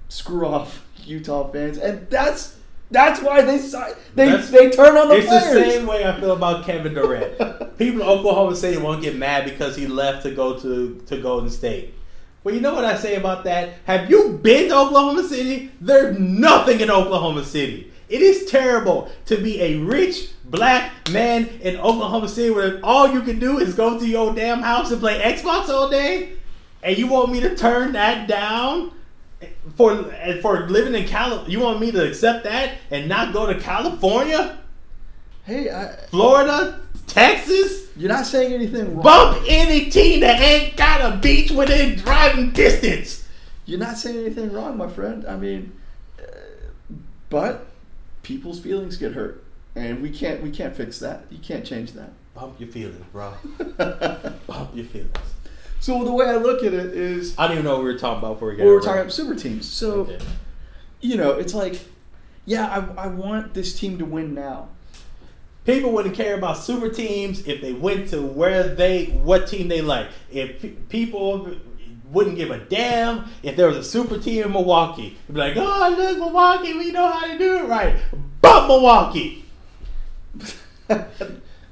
[0.09, 2.59] "Screw off, Utah fans," and that's
[2.93, 3.71] that's why they they
[4.14, 5.45] That's- they turn on the it's players.
[5.67, 7.40] the same way I feel about Kevin Durant.
[7.79, 11.51] People in Oklahoma City won't get mad because he left to go to, to Golden
[11.51, 11.95] State.
[12.43, 13.75] Well, you know what I say about that?
[13.87, 15.73] Have you been to Oklahoma City?
[15.81, 17.91] There's nothing in Oklahoma City.
[18.09, 23.23] It is terrible to be a rich black man in Oklahoma City where all you
[23.23, 26.35] can do is go to your damn house and play Xbox all day.
[26.83, 28.93] And you want me to turn that down
[29.77, 30.05] for
[30.43, 31.51] for living in Cali?
[31.51, 34.59] You want me to accept that and not go to California?
[35.45, 39.03] Hey, I, Florida, Texas, you're not saying anything wrong.
[39.03, 43.27] bump any team that ain't got a beach within driving distance.
[43.67, 45.25] You're not saying anything wrong, my friend.
[45.27, 45.73] I mean,
[46.19, 46.25] uh,
[47.31, 47.67] but
[48.23, 51.25] people's feelings get hurt, and we can't we can't fix that.
[51.31, 52.12] You can't change that.
[52.35, 53.33] Bump your feelings, bro.
[53.79, 55.12] Bump your feelings.
[55.81, 57.99] so the way I look at it is, I don't even know what we were
[57.99, 58.81] talking about before we got we're here.
[58.81, 59.71] talking about super teams.
[59.71, 60.19] So Okay.
[61.01, 61.81] you know, it's like,
[62.45, 62.67] yeah,
[62.99, 64.69] I, I want this team to win now.
[65.64, 69.81] People wouldn't care about super teams if they went to where they what team they
[69.81, 70.09] like.
[70.31, 71.50] If pe- people
[72.11, 75.57] wouldn't give a damn if there was a super team in Milwaukee, they'd be like,
[75.57, 77.96] "Oh, look, Milwaukee, we know how to do it right."
[78.40, 79.44] But Milwaukee.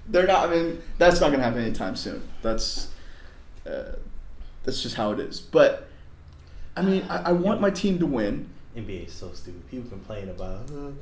[0.09, 0.49] They're not.
[0.49, 2.23] I mean, that's not going to happen anytime soon.
[2.41, 2.89] That's
[3.67, 3.97] uh,
[4.65, 5.41] that's just how it is.
[5.41, 5.89] But
[6.77, 8.49] I mean, I, I want my team to win.
[8.77, 9.69] NBA is so stupid.
[9.71, 10.93] People complain about uh,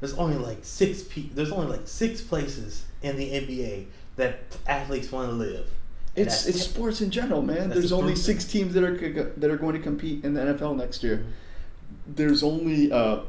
[0.00, 5.10] there's only like six pe- there's only like six places in the NBA that athletes
[5.10, 5.68] want to live.
[6.16, 7.70] And It's that's it's sports in general, man.
[7.70, 8.24] There's only truth.
[8.24, 11.24] six teams that are that are going to compete in the NFL next year.
[12.06, 13.20] There's only uh,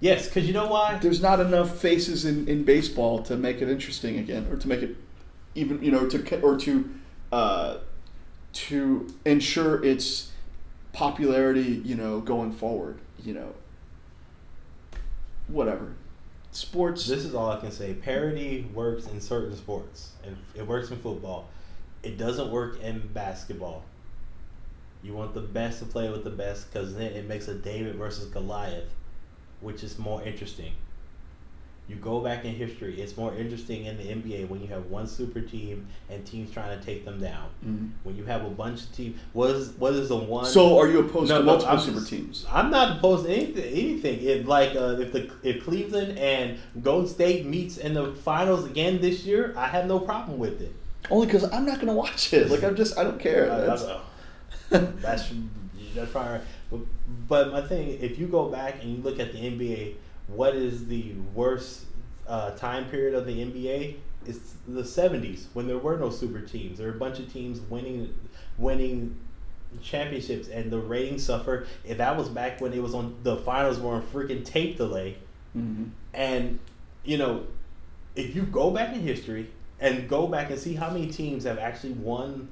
[0.00, 0.98] yes, because you know why?
[0.98, 4.82] there's not enough faces in, in baseball to make it interesting again, or to make
[4.82, 4.96] it
[5.54, 6.90] even you know to or to
[7.32, 7.76] uh,
[8.52, 10.30] to ensure its
[10.92, 11.80] popularity.
[11.84, 12.98] You know, going forward.
[13.24, 13.54] You know,
[15.48, 15.94] whatever.
[16.52, 17.06] Sports.
[17.06, 17.94] This is all I can say.
[17.94, 21.48] Parity works in certain sports, and it works in football.
[22.02, 23.84] It doesn't work in basketball.
[25.02, 27.96] You want the best to play with the best because then it makes a David
[27.96, 28.88] versus Goliath,
[29.60, 30.72] which is more interesting.
[31.88, 35.06] You go back in history, it's more interesting in the NBA when you have one
[35.06, 37.46] super team and teams trying to take them down.
[37.66, 37.90] Mhm.
[38.04, 40.44] When you have a bunch of teams, what is what is the one?
[40.44, 42.44] So, are you opposed No, to multiple I'm super just- teams?
[42.52, 43.64] I'm not opposed to anything.
[43.72, 44.20] Anything.
[44.22, 49.00] If like uh, if the if Cleveland and Golden State meets in the finals again
[49.00, 50.74] this year, I have no problem with it.
[51.10, 52.50] Only because I'm not going to watch it.
[52.50, 53.50] Like I'm just I don't care.
[53.50, 54.00] I- I That's, know.
[55.00, 55.32] that's
[55.94, 56.40] that's probably right.
[56.70, 56.80] But,
[57.28, 59.94] but my thing, if you go back and you look at the NBA,
[60.28, 61.86] what is the worst
[62.26, 63.96] uh, time period of the NBA?
[64.26, 66.78] It's the '70s when there were no super teams.
[66.78, 68.14] There were a bunch of teams winning,
[68.58, 69.16] winning
[69.82, 71.66] championships, and the ratings suffer.
[71.84, 75.16] If that was back when it was on the finals were on freaking tape delay,
[75.56, 75.90] Mhm.
[76.14, 76.58] and
[77.04, 77.44] you know,
[78.16, 79.48] if you go back in history
[79.80, 82.48] and go back and see how many teams have actually won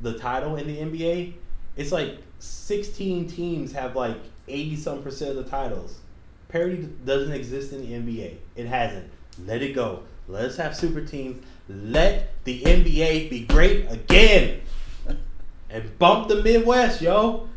[0.00, 1.34] the title in the NBA,
[1.76, 5.98] it's like 16 teams have like 80 some percent of the titles.
[6.48, 8.36] Parity doesn't exist in the NBA.
[8.56, 9.10] It hasn't.
[9.46, 10.02] Let it go.
[10.26, 11.44] Let us have super teams.
[11.68, 14.60] Let the NBA be great again.
[15.70, 17.48] And bump the Midwest, yo.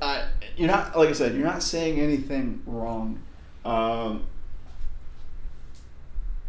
[0.00, 0.24] I,
[0.56, 1.34] you're not like I said.
[1.34, 3.20] You're not saying anything wrong,
[3.64, 4.24] um,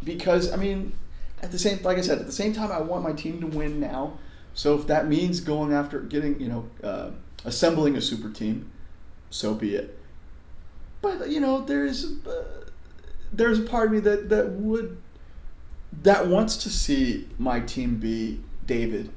[0.03, 0.93] because I mean,
[1.41, 3.47] at the same like I said, at the same time, I want my team to
[3.47, 4.17] win now.
[4.53, 7.12] So if that means going after getting you know uh,
[7.43, 8.71] assembling a super team,
[9.29, 9.99] so be it.
[11.01, 12.65] But you know, there's uh,
[13.31, 14.97] there's a part of me that that would
[16.03, 19.12] that wants to see my team be David.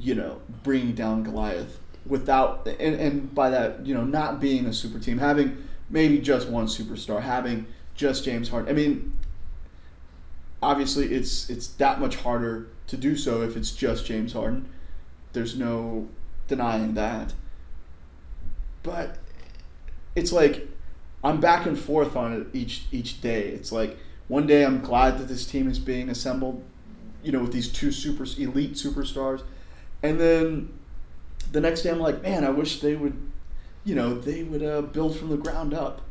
[0.00, 4.72] You know, bringing down Goliath without and, and by that you know not being a
[4.72, 9.12] super team having maybe just one superstar having just James Harden I mean
[10.62, 14.68] obviously it's it's that much harder to do so if it's just James Harden
[15.32, 16.08] there's no
[16.46, 17.34] denying that
[18.82, 19.18] but
[20.18, 20.68] it's like
[21.24, 23.96] I'm back and forth on it each each day it's like
[24.28, 26.62] one day I'm glad that this team is being assembled
[27.22, 29.42] you know with these two super elite superstars
[30.02, 30.78] and then
[31.52, 33.16] the next day I'm like, man, I wish they would,
[33.84, 36.02] you know, they would uh, build from the ground up.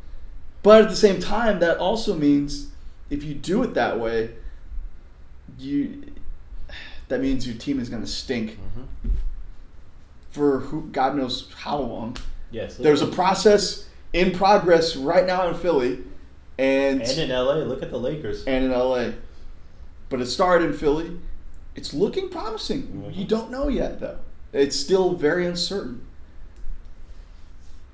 [0.64, 2.72] But at the same time, that also means
[3.10, 4.32] if you do it that way,
[5.60, 6.04] you
[7.08, 8.60] that means your team is going to stink
[10.32, 12.18] for who God knows how long.
[12.52, 12.76] Yes.
[12.76, 16.00] There's a process in progress right now in Philly
[16.58, 18.44] and And in LA, look at the Lakers.
[18.46, 19.12] and in LA.
[20.10, 21.18] But it started in Philly.
[21.76, 22.84] It's looking promising.
[23.08, 23.16] Mhm.
[23.16, 24.18] You don't know yet, though.
[24.54, 26.02] It's still very uncertain.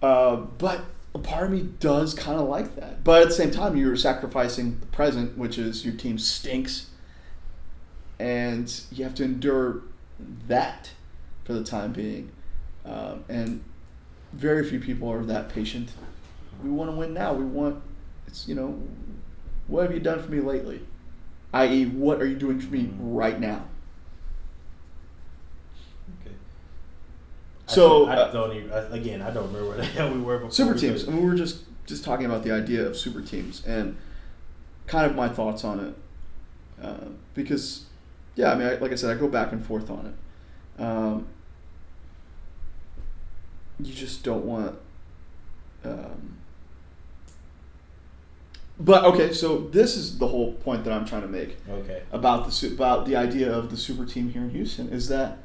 [0.02, 0.82] Uh, but
[1.16, 3.04] a part of me does kind of like that.
[3.04, 6.88] But at the same time, you're sacrificing the present, which is your team stinks.
[8.20, 9.82] And you have to endure
[10.48, 10.92] that
[11.44, 12.32] for the time being.
[12.86, 13.64] Um, and
[14.34, 15.92] very few people are that patient.
[16.64, 17.34] We want to win now.
[17.34, 17.82] We want,
[18.28, 18.82] it's, you know,
[19.68, 20.82] what have you done for me lately?
[21.54, 23.66] I.e., what are you doing for me right now?
[26.22, 26.36] Okay.
[27.68, 29.22] So, I, uh, don't even, again.
[29.22, 30.52] I don't remember where the hell we were before.
[30.52, 31.08] Super teams.
[31.08, 33.98] I mean, we were just just talking about the idea of super teams and
[34.88, 35.96] kind of my thoughts on it,
[36.82, 37.86] uh, because
[38.36, 40.82] yeah, I mean, I, like I said, I go back and forth on it.
[40.82, 41.28] Um,
[43.80, 44.78] you just don't want.
[45.84, 46.38] Um,
[48.80, 52.02] but okay, so this is the whole point that I'm trying to make Okay.
[52.12, 55.40] about the about the idea of the super team here in Houston is that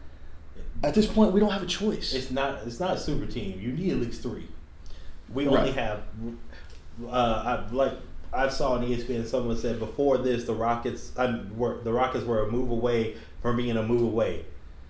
[0.83, 2.15] at this point we don't have a choice.
[2.15, 2.61] It's not.
[2.67, 3.61] It's not a super team.
[3.61, 4.49] You need at least three.
[5.33, 5.75] We only Right.
[5.75, 6.03] have.
[7.07, 7.93] Uh, I like.
[8.33, 11.13] I saw on ESPN someone said before this the Rockets.
[11.17, 14.45] Um, were the Rockets were a move away from being a move away.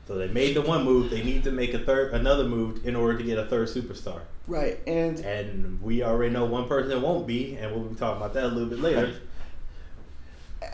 [0.09, 1.11] So they made the one move.
[1.11, 4.23] They need to make a third, another move in order to get a third superstar.
[4.47, 8.33] right, and And we already know one person won't be, and we'll be talking about
[8.33, 9.21] that a little bit later.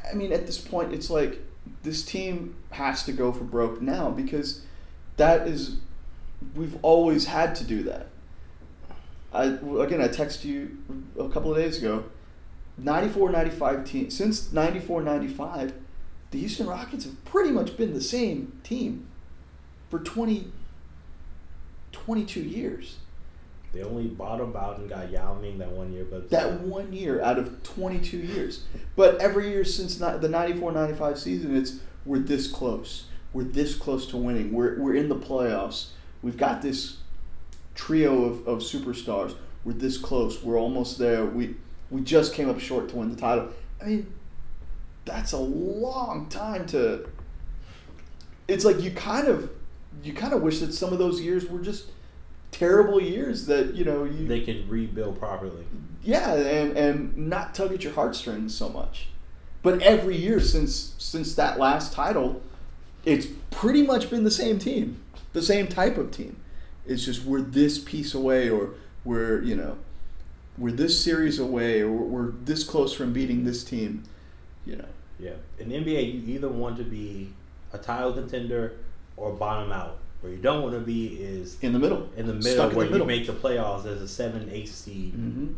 [0.08, 1.42] I mean, at this point, it's like
[1.82, 4.62] this team has to go for broke now because
[5.16, 5.78] that is
[6.54, 8.06] we've always had to do that.
[9.32, 10.78] I again, I texted you
[11.18, 12.04] a couple of days ago.
[12.80, 15.72] 94-95 team since 94-95,
[16.30, 19.08] the Houston Rockets have pretty much been the same team
[19.94, 20.50] for 20
[21.92, 22.96] 22 years.
[23.72, 27.20] They only bottomed out and got Yao Ming that one year, but That one year
[27.22, 28.64] out of 22 years.
[28.96, 33.04] But every year since the 94 95 season, it's we're this close.
[33.32, 34.52] We're this close to winning.
[34.52, 35.90] We're, we're in the playoffs.
[36.22, 36.96] We've got this
[37.76, 39.36] trio of, of superstars.
[39.64, 40.42] We're this close.
[40.42, 41.24] We're almost there.
[41.24, 41.54] We,
[41.90, 43.50] we just came up short to win the title.
[43.80, 44.12] I mean,
[45.04, 47.08] that's a long time to.
[48.48, 49.50] It's like you kind of,
[50.02, 51.90] you kind of wish that some of those years were just
[52.50, 55.64] terrible years that you know you they could rebuild properly.
[56.02, 59.08] yeah, and and not tug at your heartstrings so much.
[59.62, 62.42] But every year since since that last title,
[63.04, 65.00] it's pretty much been the same team,
[65.32, 66.36] the same type of team.
[66.86, 68.70] It's just we're this piece away, or
[69.04, 69.78] we're you know,
[70.58, 74.04] we're this series away, or we're this close from beating this team.
[74.66, 75.34] You know, Yeah.
[75.58, 77.32] In the NBA, you either want to be
[77.72, 78.76] a title contender
[79.16, 79.98] or bottom out.
[80.20, 82.86] Where you don't want to be is in the middle, in the middle in where
[82.86, 82.98] the middle.
[82.98, 85.52] you make the playoffs as a seven, eight seed hmm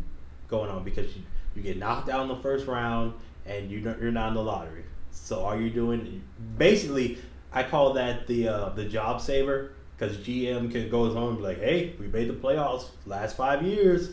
[0.49, 1.23] going on because you,
[1.57, 3.13] you get knocked out in the first round
[3.47, 4.85] and you don't, you're not in the lottery.
[5.11, 6.23] So are you doing
[6.59, 7.19] basically?
[7.53, 11.43] I call that the uh, the job saver because GM can go home and be
[11.45, 14.11] like, hey, we made the playoffs last five years.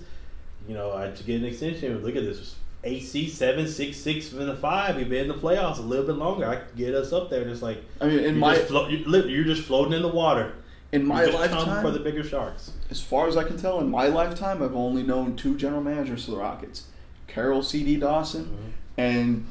[0.67, 2.01] You know, I should get an extension.
[2.03, 2.55] Look at this.
[2.85, 4.97] Eight seed, seven, six, six, and a five.
[4.97, 6.45] We've been in the playoffs a little bit longer.
[6.45, 7.45] I could get us up there.
[7.45, 10.53] Just like I mean, in you're my just li- you're just floating in the water.
[10.91, 12.71] in my lifetime, for the bigger sharks.
[12.91, 16.25] as far as I can tell, in my lifetime, I've only known two general managers
[16.25, 16.83] for the Rockets:
[17.27, 17.95] Carroll C.D.
[17.97, 18.71] Dawson Mhm.
[18.97, 19.45] and.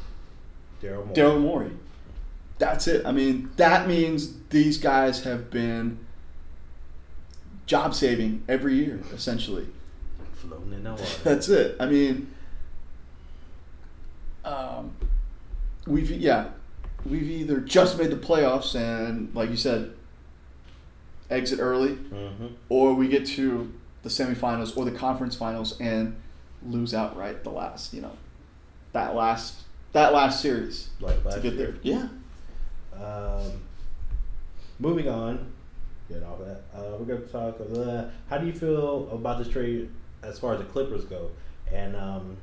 [0.83, 1.71] Daryl Morey.
[2.59, 3.07] That's it.
[3.07, 5.99] I mean, that means these guys have been
[7.67, 9.67] job saving every year, essentially.
[10.33, 11.05] floating in the water.
[11.25, 11.77] That's it.
[11.79, 12.32] I mean,
[14.45, 14.95] um,
[15.87, 16.49] we've yeah,
[17.05, 19.93] we've either just made the playoffs and, like you said,
[21.31, 26.17] exit early, hmm or we get to the semifinals or the conference finals and
[26.67, 28.13] lose outright the last, you know,
[28.93, 29.61] that last
[29.93, 31.75] that last series Like to get year.
[31.83, 32.09] there.
[32.95, 33.03] Yeah.
[33.05, 33.61] Um,
[34.79, 35.53] moving on,
[36.09, 36.63] get all that.
[36.75, 37.59] Uh, we're going to talk.
[37.61, 39.89] Uh, how do you feel about this trade
[40.23, 41.31] as far as the Clippers go?
[41.73, 42.37] And um,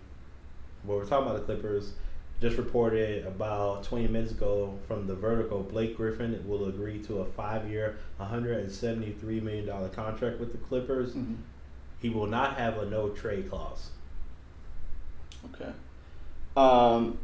[0.84, 1.94] when we're talking about the Clippers,
[2.42, 7.26] just reported about 20 minutes ago from the Vertical, Blake Griffin will agree to a
[7.26, 11.13] five-year, 173 million dollar contract with the Clippers.
[11.13, 11.36] Mhm.
[12.02, 13.89] He will not have a no trade clause.
[15.54, 15.72] Okay.
[16.56, 17.18] Um,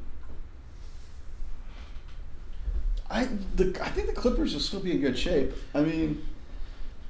[3.09, 5.53] I the I think the Clippers will still be in good shape.
[5.73, 6.21] I mean,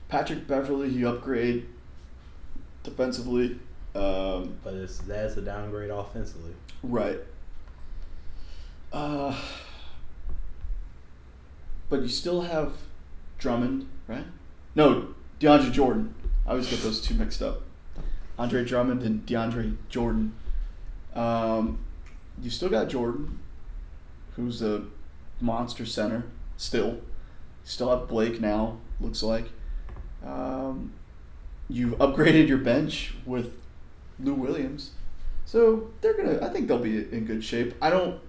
[0.10, 1.66] Patrick Beverley, he upgrade
[2.84, 3.60] defensively.
[3.96, 6.52] Um, But it's, that's a downgrade offensively.
[6.84, 7.20] right.
[8.94, 9.36] Uh,
[11.90, 12.74] but you still have
[13.38, 14.24] Drummond, right?
[14.74, 16.14] No, DeAndre Jordan.
[16.46, 17.62] I always get those two mixed up.
[18.38, 20.34] Andre Drummond and DeAndre Jordan.
[21.14, 21.80] Um,
[22.42, 23.40] you still got Jordan,
[24.36, 24.84] who's a
[25.42, 26.24] monster center
[26.58, 26.88] still.
[26.88, 27.02] You
[27.64, 28.78] still have Blake now.
[29.00, 29.50] Looks like.
[30.26, 30.94] Um,
[31.70, 33.58] you've upgraded your bench with
[34.20, 34.92] Lou Williams,
[35.46, 36.40] so they're gonna.
[36.46, 37.74] I think they'll be in good shape.
[37.82, 38.20] I don't.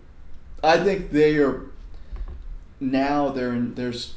[0.65, 1.63] I think they are.
[2.81, 3.75] Now they're in.
[3.75, 4.15] There's.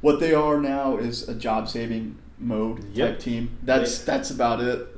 [0.00, 3.08] What they are now is a job saving mode Yep.
[3.10, 3.50] type team.
[3.62, 4.88] That's They- that's about it.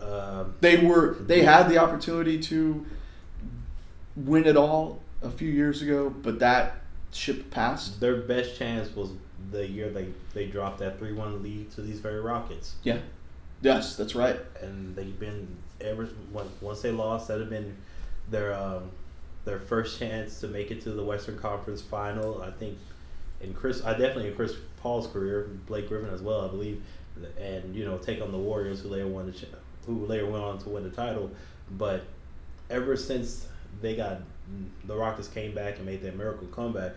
[0.00, 2.84] Um, They were they had the opportunity to
[4.16, 6.80] win it all a few years ago, but that
[7.12, 8.00] ship passed.
[8.00, 9.10] their best chance was
[9.50, 12.74] the year they, they dropped that 3 1 lead to these very Rockets.
[12.82, 12.98] Yeah.
[13.64, 14.38] Yes, that's right.
[14.60, 15.48] And they've been,
[15.80, 16.06] ever
[16.60, 17.74] once they lost, that have been
[18.30, 18.90] their um,
[19.46, 22.42] their first chance to make it to the Western Conference final.
[22.42, 22.76] I think
[23.40, 26.82] in Chris, I definitely in Chris Paul's career, Blake Griffin as well, I believe,
[27.40, 29.46] and you know take on the Warriors who later won the
[29.86, 31.30] who later went on to win the title.
[31.70, 32.02] But
[32.68, 33.48] ever since
[33.80, 34.20] they got
[34.84, 36.92] the Rockets came back and made that miracle comeback,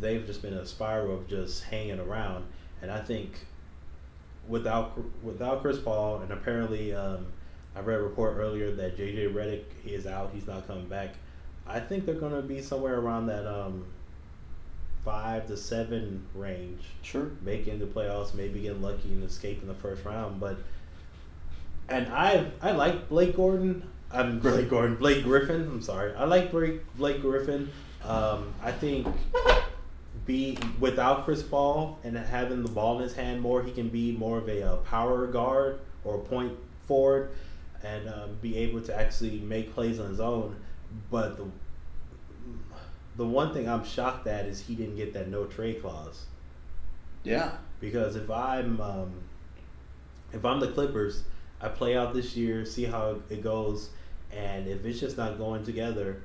[0.00, 2.44] they've just been a spiral of just hanging around.
[2.82, 3.32] And I think
[4.48, 7.26] without without Chris Paul and apparently um,
[7.76, 10.30] I read a report earlier that JJ Redick is out.
[10.32, 11.14] He's not coming back.
[11.66, 13.86] I think they're going to be somewhere around that um,
[15.04, 17.30] five to seven range, Sure.
[17.42, 20.40] making the playoffs, maybe getting lucky and escaping the first round.
[20.40, 20.56] But
[21.88, 23.88] and I I like Blake Gordon.
[24.12, 24.96] I'm Blake Gordon.
[24.96, 25.62] Blake Griffin.
[25.62, 26.14] I'm sorry.
[26.14, 27.70] I like Blake Blake Griffin.
[28.04, 29.06] Um, I think
[30.26, 34.12] be without Chris Paul and having the ball in his hand more, he can be
[34.12, 36.52] more of a uh, power guard or point
[36.86, 37.30] forward
[37.82, 40.56] and um, be able to actually make plays on his own.
[41.10, 41.46] But the
[43.16, 46.26] the one thing I'm shocked at is he didn't get that no trade clause
[47.22, 47.52] Yeah.
[47.80, 49.12] because if I'm um,
[50.32, 51.22] if I'm the Clippers,
[51.60, 53.90] I play out this year, see how it goes,
[54.32, 56.22] and if it's just not going together,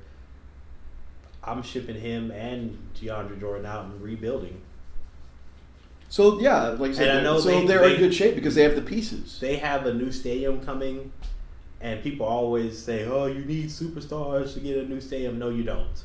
[1.42, 4.60] I'm shipping him and DeAndre Jordan out and rebuilding.
[6.08, 8.62] So yeah, like I said, I know so they- they're in good shape because they
[8.64, 9.38] have the pieces.
[9.40, 11.12] They have a new stadium coming,
[11.80, 15.62] and people always say, "Oh, you need superstars to get a new stadium." No, you
[15.62, 16.04] don't.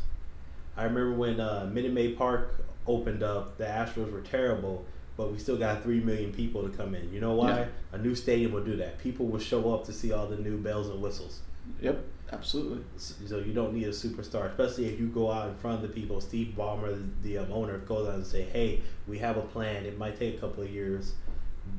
[0.77, 4.85] I remember when uh, Minute Maid Park opened up, the Astros were terrible,
[5.17, 7.11] but we still got three million people to come in.
[7.11, 7.67] You know why?
[7.93, 8.99] A new stadium will do that.
[8.99, 11.39] People will show up to see all the new bells and whistles.
[11.81, 12.83] Yep, absolutely.
[12.97, 15.89] So you don't need a superstar, especially if you go out in front of the
[15.89, 16.21] people.
[16.21, 19.85] Steve Ballmer, the um, owner, goes out and say, "Hey, we have a plan.
[19.85, 21.13] It might take a couple of years,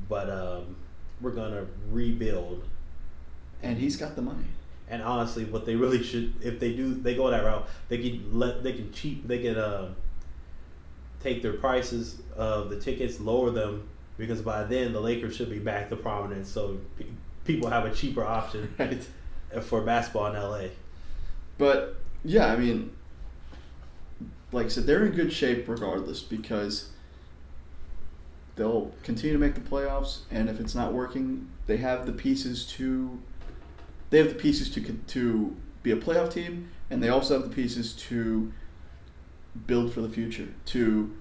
[0.09, 0.75] but um,
[1.21, 2.63] we're gonna rebuild."
[3.63, 4.45] And he's got the money.
[4.89, 7.67] And honestly, what they really should, if they do, they go that route.
[7.89, 9.93] They can let, they can cheap, they can uh,
[11.21, 15.59] take their prices of the tickets, lower them, because by then the Lakers should be
[15.59, 16.49] back to prominence.
[16.49, 17.05] So pe-
[17.43, 19.05] people have a cheaper option Right.
[19.61, 20.69] For basketball in LA.
[21.57, 22.91] But yeah, I mean,
[24.51, 26.89] like I said, they're in good shape regardless because
[28.55, 32.65] they'll continue to make the playoffs, and if it's not working, they have the pieces
[32.73, 33.19] to.
[34.09, 37.55] They have the pieces to to be a playoff team, and they also have the
[37.55, 38.51] pieces to
[39.65, 40.47] build for the future.
[40.67, 41.15] To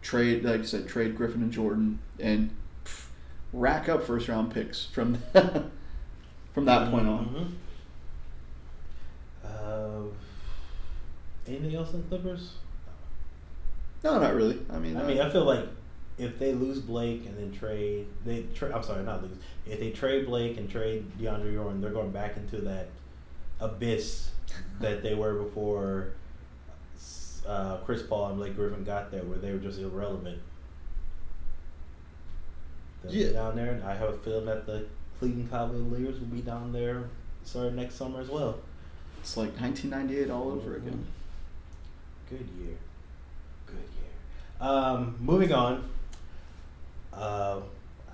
[0.00, 2.50] trade, like I said, trade Griffin and Jordan, and
[3.52, 5.18] rack up first round picks from
[6.52, 7.56] from that point on.
[9.44, 9.48] Mhm.
[9.48, 10.08] Uh,
[11.46, 12.54] anything else in Clippers?
[14.04, 14.58] No, not really.
[14.70, 15.66] I mean, I uh, mean, I feel like
[16.18, 19.36] if they lose Blake and then trade, they tra- I'm sorry, not lose.
[19.66, 22.88] If they trade Blake and trade DeAndre Jordan, they're going back into that
[23.60, 24.30] abyss
[24.80, 26.12] that they were before
[27.46, 30.40] uh, Chris Paul and Blake Griffin got there, where they were just irrelevant.
[33.08, 33.32] Yeah.
[33.32, 34.86] down there, and I have a feeling that the
[35.22, 37.04] Cleveland Cavaliers will be down there
[37.44, 38.56] starting next summer as well.
[39.20, 41.06] It's like 1998 all over again.
[42.28, 42.74] Good year.
[43.66, 44.68] Good year.
[44.68, 45.88] Um, moving on.
[47.12, 47.60] Uh,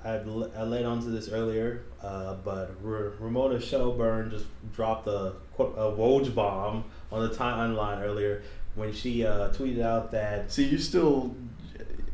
[0.05, 4.45] I, I led on to this earlier, uh, but R- Ramona Shelburne just
[4.75, 8.43] dropped a, quote- a Woj bomb on the timeline earlier
[8.75, 11.35] when she uh, tweeted out that See, you still,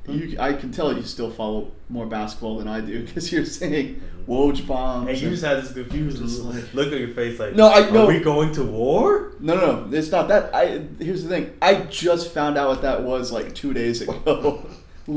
[0.08, 4.00] you I can tell you still follow more basketball than I do because you're saying
[4.28, 5.08] Woj bombs.
[5.08, 7.88] and you just had this confused look like- look on your face like, No, I-
[7.88, 9.32] are we going to war?
[9.40, 10.54] no, no, no, it's not that.
[10.54, 11.52] I here's the thing.
[11.60, 14.66] I just found out what that was like two days ago.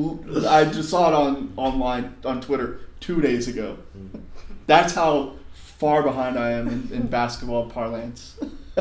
[0.50, 3.78] I just saw it on online on Twitter two days ago.
[3.94, 4.20] Hmm.
[4.66, 8.38] That's how far behind I am in, in basketball parlance.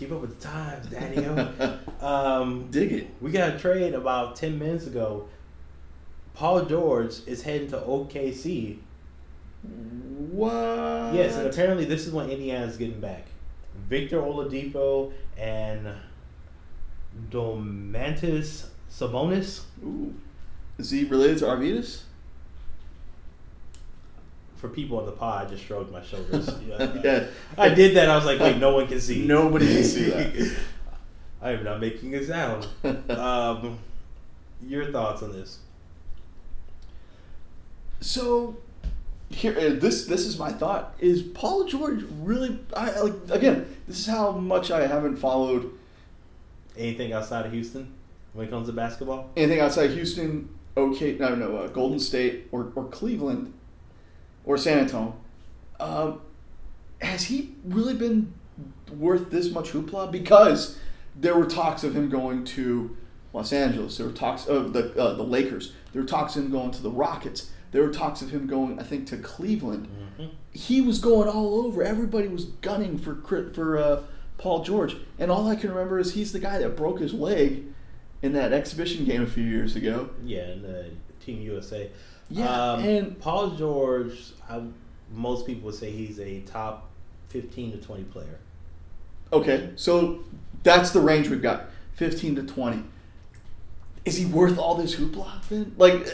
[0.00, 1.26] Keep up with the times, Daddy.
[2.00, 3.10] um, Dig it.
[3.20, 5.28] We got a trade about 10 minutes ago.
[6.32, 8.78] Paul George is heading to OKC
[9.62, 11.12] What?
[11.12, 13.26] Yes, and apparently this is when Indiana's getting back.
[13.90, 15.86] Victor Oladipo and
[17.28, 19.64] Domantas Sabonis.
[19.84, 20.14] Ooh.
[20.78, 22.04] Is he related to Arvydas?
[24.60, 26.50] For people on the pod, I just shrugged my shoulders.
[26.68, 27.26] Yeah, yeah.
[27.56, 28.10] I did that.
[28.10, 29.24] I was like, wait, no one can see.
[29.26, 30.56] Nobody can see that.
[31.42, 32.66] I am not making a sound.
[33.10, 33.78] Um,
[34.66, 35.60] your thoughts on this?
[38.00, 38.56] So
[39.30, 42.58] here, uh, this this is my thought: Is Paul George really?
[42.74, 43.76] I I- like again.
[43.86, 45.70] This is how much I haven't followed
[46.76, 47.92] Anything outside of Houston
[48.32, 49.30] when it comes to basketball?
[49.36, 50.48] anything outside Houston.
[50.76, 53.52] Okay, no, no, uh, Golden State or or Cleveland
[54.50, 55.14] or San Antonio.
[55.78, 56.20] Um,
[57.00, 58.34] has he really been
[58.92, 60.10] worth this much hoopla?
[60.10, 60.76] Because
[61.14, 62.96] there were talks of him going to
[63.32, 63.96] Los Angeles.
[63.96, 65.72] There were talks of the uh, the Lakers.
[65.92, 67.50] There were talks of him going to the Rockets.
[67.70, 69.86] There were talks of him going, I think, to Cleveland.
[70.18, 70.30] Mhm.
[70.52, 71.84] He was going all over.
[71.84, 73.14] Everybody was gunning for
[73.54, 74.02] for uh,
[74.36, 77.66] Paul George, and all I can remember is he's the guy that broke his leg
[78.20, 80.10] in that exhibition game a few years ago.
[80.24, 80.82] Yeah, and uh,
[81.24, 81.90] Team USA.
[82.28, 84.62] Yeah, Um, and Paul George, I,
[85.12, 86.88] most people would say he's a top
[87.28, 88.38] 15 to 20 player.
[89.32, 90.20] okay, so
[90.62, 92.82] that's the range we've got, fifteen to twenty.
[94.04, 95.46] Is he worth all this hoopla?
[95.48, 96.06] Then, like,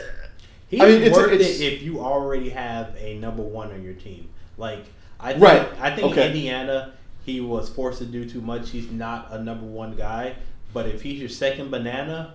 [0.69, 3.83] He's I mean, it's- worth it's- it if you already have a number one on
[3.85, 4.29] your team.
[4.59, 4.85] Like
[5.21, 6.27] I think, Right, I think okay.
[6.27, 6.93] Indiana,
[7.25, 8.71] he was forced to do too much.
[8.71, 10.35] He's not a number one guy.
[10.75, 12.35] But if he's your second banana,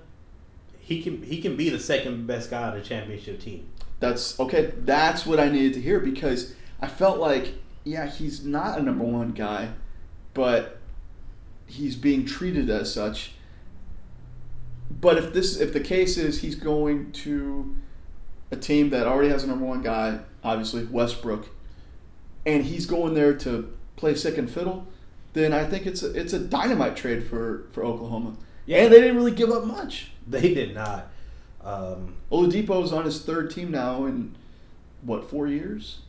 [0.92, 3.66] he can he can be the second best guy on the championship team.
[4.00, 4.74] That's okay.
[4.80, 9.06] That's what I needed to hear because I felt like, yeah, he's not a number
[9.06, 9.70] one guy,
[10.34, 10.80] but
[11.66, 13.34] he's being treated as such.
[14.90, 17.76] But if this, if the case is he's going to
[18.52, 21.48] a team that already has a number one guy, obviously Westbrook,
[22.46, 24.88] and he's going there to play second fiddle,
[25.32, 28.36] then I think it's a, it's a dynamite trade for for Oklahoma.
[28.66, 28.84] Yeah.
[28.84, 30.11] And they didn't really give up much.
[30.28, 31.08] They did not.
[31.64, 34.36] Um, Oladipo's on his third team now in
[35.04, 36.00] what four years?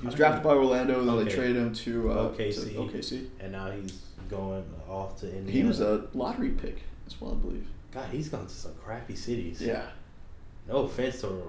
[0.00, 1.24] He was drafted by Orlando, then Okay.
[1.24, 2.54] they traded him to uh, OKC.
[2.54, 3.26] to OKC.
[3.40, 4.00] and now he's
[4.30, 5.50] going off to Indiana.
[5.50, 7.66] He was a lottery pick as well, I believe.
[7.92, 8.08] God.
[8.10, 9.60] He's gone to some crappy cities.
[9.60, 9.86] Yeah.
[10.68, 11.42] No offense to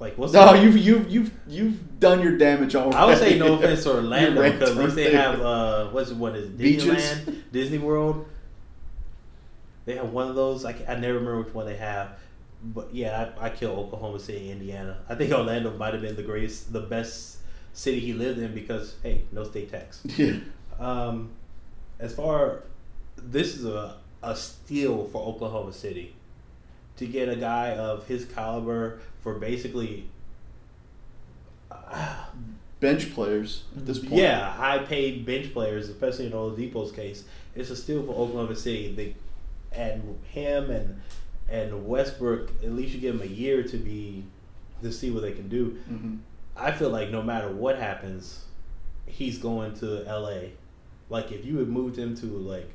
[0.00, 2.96] like what's No, you've you've you've you've done your damage already.
[2.96, 6.34] I would say no offense to Orlando because at least they have uh, what's what
[6.34, 6.86] is it, Beaches?
[6.86, 8.26] Disneyland, Disney World.
[9.84, 10.64] They have one of those.
[10.64, 12.18] I, I never remember which one they have,
[12.62, 14.98] but yeah, I, I kill Oklahoma City, Indiana.
[15.08, 17.38] I think Orlando might have been the greatest, the best
[17.72, 20.02] city he lived in because hey, no state tax.
[20.16, 20.36] Yeah.
[20.78, 21.30] Um,
[21.98, 22.64] as far,
[23.16, 26.14] this is a a steal for Oklahoma City
[26.96, 30.08] to get a guy of his caliber for basically.
[31.70, 32.24] Uh,
[32.80, 34.14] Bench players at this point.
[34.14, 37.24] yeah, high paid bench players, especially in Oladipo's case.
[37.54, 38.92] It's a steal for Oklahoma City.
[38.92, 39.14] They,
[39.74, 41.00] and him and
[41.48, 44.24] and Westbrook, at least you give them a year to be
[44.82, 45.78] to see what they can do.
[45.88, 46.16] hmm
[46.54, 48.44] I feel like no matter what happens,
[49.06, 50.50] he's going to LA.
[51.08, 52.70] Like if you had moved him to like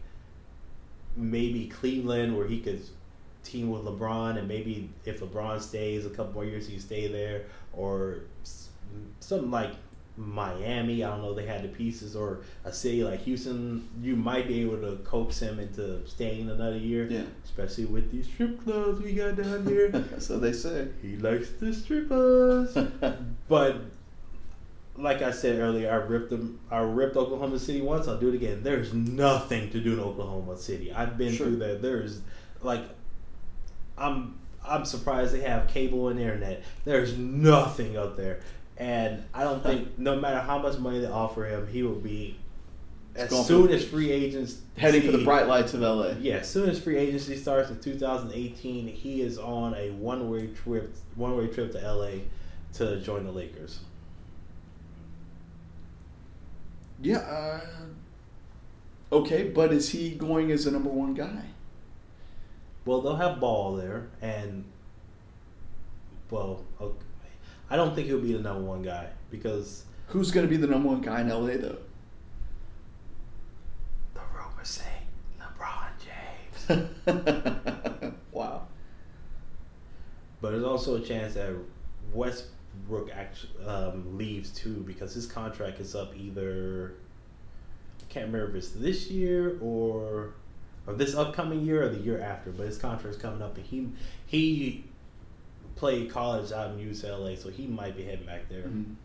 [1.16, 2.82] maybe Cleveland where he could
[3.44, 7.46] team with LeBron and maybe if LeBron stays a couple more years he stay there
[7.74, 8.20] or
[9.20, 9.72] something like
[10.18, 14.48] Miami, I don't know, they had the pieces or a city like Houston, you might
[14.48, 17.06] be able to coax him into staying another year.
[17.08, 17.22] Yeah.
[17.46, 20.04] Especially with these strip clubs we got down here.
[20.20, 20.88] so they say.
[21.02, 22.78] he likes the strippers.
[23.48, 23.78] But
[24.98, 26.60] like I said earlier, I ripped them.
[26.72, 28.08] I ripped Oklahoma City once.
[28.08, 28.64] I'll do it again.
[28.64, 30.92] There's nothing to do in Oklahoma City.
[30.92, 31.46] I've been Sure.
[31.48, 31.82] through that.
[31.84, 32.22] There's
[32.62, 32.82] like,
[33.98, 36.64] I'm I'm surprised they have cable and internet.
[36.84, 38.42] There's nothing up there,
[38.78, 42.38] and I don't think no matter how much money they offer him, he will be.
[43.16, 46.10] As soon as free agents Heading for the bright lights of LA.
[46.20, 50.96] yeah, as soon as free agency starts in 2018, he is on a one-way trip,
[51.16, 52.12] one-way trip to LA
[52.74, 53.80] to join the Lakers.
[57.02, 57.18] Yeah.
[57.18, 57.60] Uh,
[59.12, 61.42] okay, but is he going as a number one guy?
[62.86, 64.64] Well, they'll have Ball there, and
[66.30, 67.07] well, okay.
[67.70, 70.68] I don't think he'll be the number one guy because Who's going to be the
[70.68, 71.78] number one guy in LA though?
[74.14, 74.84] the rumors say
[75.40, 75.90] LeBron
[76.68, 78.14] James.
[78.32, 78.68] wow.
[80.40, 81.54] But there's also a chance that
[82.14, 86.94] Westbrook actually um, leaves too because his contract is up either.
[88.02, 90.36] I can't remember if it's this year or
[90.86, 92.52] or this upcoming year or the year after.
[92.52, 93.90] But his contract's coming up, and he
[94.26, 94.86] he
[95.78, 98.64] played college out in UCLA, so he might be heading back there.
[98.64, 98.96] Mhm.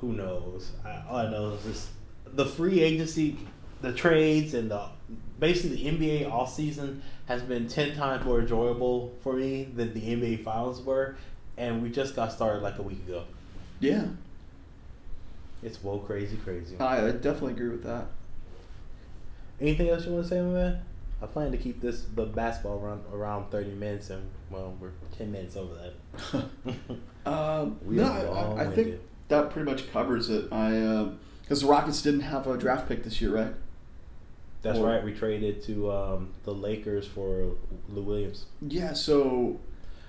[0.00, 0.72] who knows?
[0.84, 1.88] I, all I know is just
[2.26, 3.38] the free agency,
[3.80, 4.86] the trades, and the
[5.38, 5.90] basically the
[6.24, 10.82] NBA all season has been ten times more enjoyable for me than the NBA finals
[10.82, 11.16] were,
[11.56, 13.24] and we just got started like a week ago.
[13.80, 14.06] Yeah,
[15.62, 16.76] It's whoa crazy crazy.
[16.78, 18.06] I, I definitely agree with that.
[19.60, 20.82] Anything else you want to say, my man?
[21.22, 25.32] I plan to keep this the basketball run around thirty minutes, and well, we're ten
[25.32, 26.44] minutes over that.
[27.26, 30.52] Um, We no, I, I, I think that pretty much covers it.
[30.52, 31.08] I
[31.42, 33.54] because the Rockets didn't have a draft pick this year, right?
[34.62, 35.04] That's Or- right.
[35.04, 37.52] We traded to um, the Lakers for
[37.88, 38.46] Lou Williams.
[38.62, 38.94] Yeah.
[38.94, 39.60] So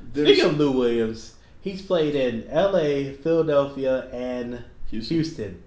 [0.01, 5.15] there's Speaking of Lou Williams, he's played in L.A., Philadelphia, and Houston.
[5.17, 5.63] Houston.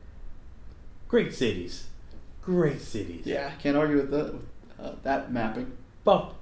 [1.07, 1.86] Great cities.
[2.43, 3.26] Great cities.
[3.26, 4.34] Yeah, can't argue with that.
[4.79, 5.72] With, uh, that mapping.
[6.05, 6.35] Bump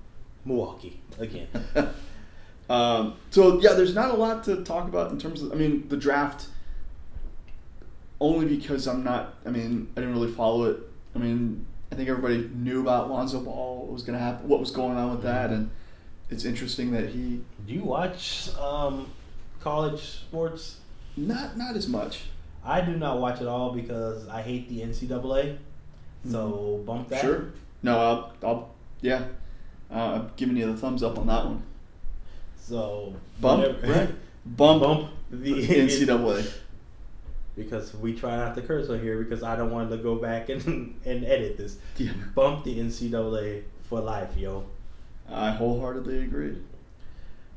[0.45, 1.49] Milwaukee again.
[2.71, 5.53] um, so yeah, there's not a lot to talk about in terms of.
[5.53, 6.49] I mean, the draft.
[8.19, 9.35] Only because I'm not.
[9.45, 10.79] I mean, I didn't really follow it.
[11.15, 13.83] I mean, I think everybody knew about Lonzo Ball.
[13.83, 14.49] What was going to happen?
[14.49, 15.51] What was going on with that?
[15.51, 15.71] And
[16.31, 19.11] it's interesting that he Do you watch um,
[19.61, 20.81] college sports?
[21.17, 22.25] not not as much.
[22.65, 25.59] I do not watch it all because I hate the NCAA.
[26.29, 27.21] So bump that.
[27.21, 27.53] Sure.
[27.83, 28.33] No, I'll.
[28.43, 29.25] I'll yeah.
[29.91, 31.63] Uh, I'm giving you the thumbs up on that one.
[32.59, 33.63] So Bump.
[33.63, 34.15] whatever- Right.
[34.47, 34.83] Bump.
[34.83, 36.49] bump the NCAA.
[37.57, 40.49] because we try not to curse on here because I don't want to go back
[40.49, 40.65] and
[41.05, 41.79] and edit this.
[41.97, 42.13] Yeah.
[42.35, 44.65] Bump the NCAA for life, yo.
[45.31, 46.57] I wholeheartedly agree.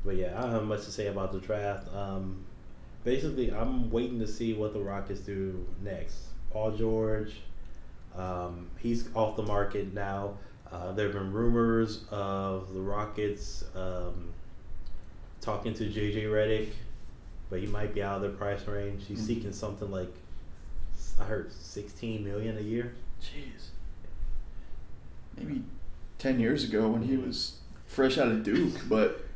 [0.04, 1.86] But yeah, I don't have much to say about the draft.
[1.94, 2.44] Um,
[3.04, 6.16] basically, I'm waiting to see what the Rockets do next.
[6.50, 7.32] Paul George,
[8.16, 10.34] um, he's off the market now.
[10.70, 14.30] Uh, there have been rumors of the Rockets um,
[15.40, 16.68] talking to JJ Redick,
[17.48, 19.04] but he might be out of their price range.
[19.06, 19.26] He's Mhm.
[19.26, 20.12] seeking something like
[21.20, 22.92] I heard 16 million a year.
[23.20, 23.68] Jeez.
[25.36, 25.62] Maybe
[26.18, 29.29] ten years ago when he was fresh out of Duke, but good lord.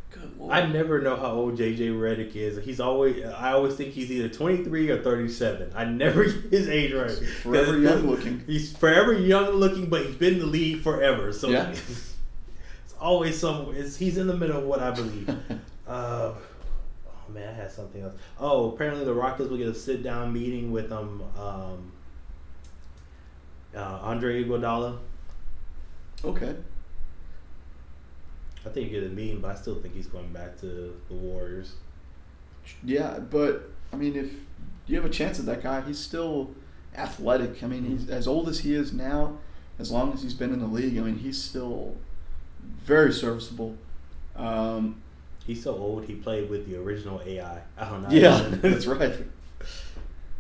[0.51, 2.63] I never know how old JJ Redick is.
[2.65, 5.73] He's always I always think he's either 23 or 37.
[5.75, 7.11] I never get his age right.
[7.11, 8.43] Forever young looking.
[8.47, 11.33] He's forever young looking, but he's been in the league forever.
[11.33, 11.71] So Yeah.
[11.71, 12.15] it's
[13.01, 13.77] always somewhere.
[13.77, 15.29] It's, he's in the middle of what I believe.
[15.89, 16.35] uh, oh
[17.33, 18.15] man, I had something else.
[18.39, 21.93] Oh, apparently the Rockets will get a sit down meeting with um, um
[23.75, 24.99] uh, Andre Iguodala.
[26.25, 26.55] okay.
[28.67, 31.15] I think you get a meeting, but I still think he's going back to the
[31.15, 31.75] Warriors.
[32.83, 34.31] Yeah, but I mean, if
[34.87, 36.51] you have a chance at that guy, he's still
[36.97, 37.63] athletic.
[37.63, 39.39] I mean, he's as old as he is now.
[39.79, 41.97] As long as he's been in the league, I mean, he's still
[42.85, 43.77] very serviceable.
[44.37, 45.01] Um,
[45.47, 46.07] He's so old.
[46.07, 47.61] He played with the original AI.
[47.77, 48.09] I don't know.
[48.09, 49.13] yeah, that's right.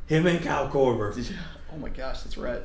[0.06, 1.14] Him and Kyle Korver.
[1.30, 1.36] Yeah.
[1.72, 2.62] Oh my gosh, that's right.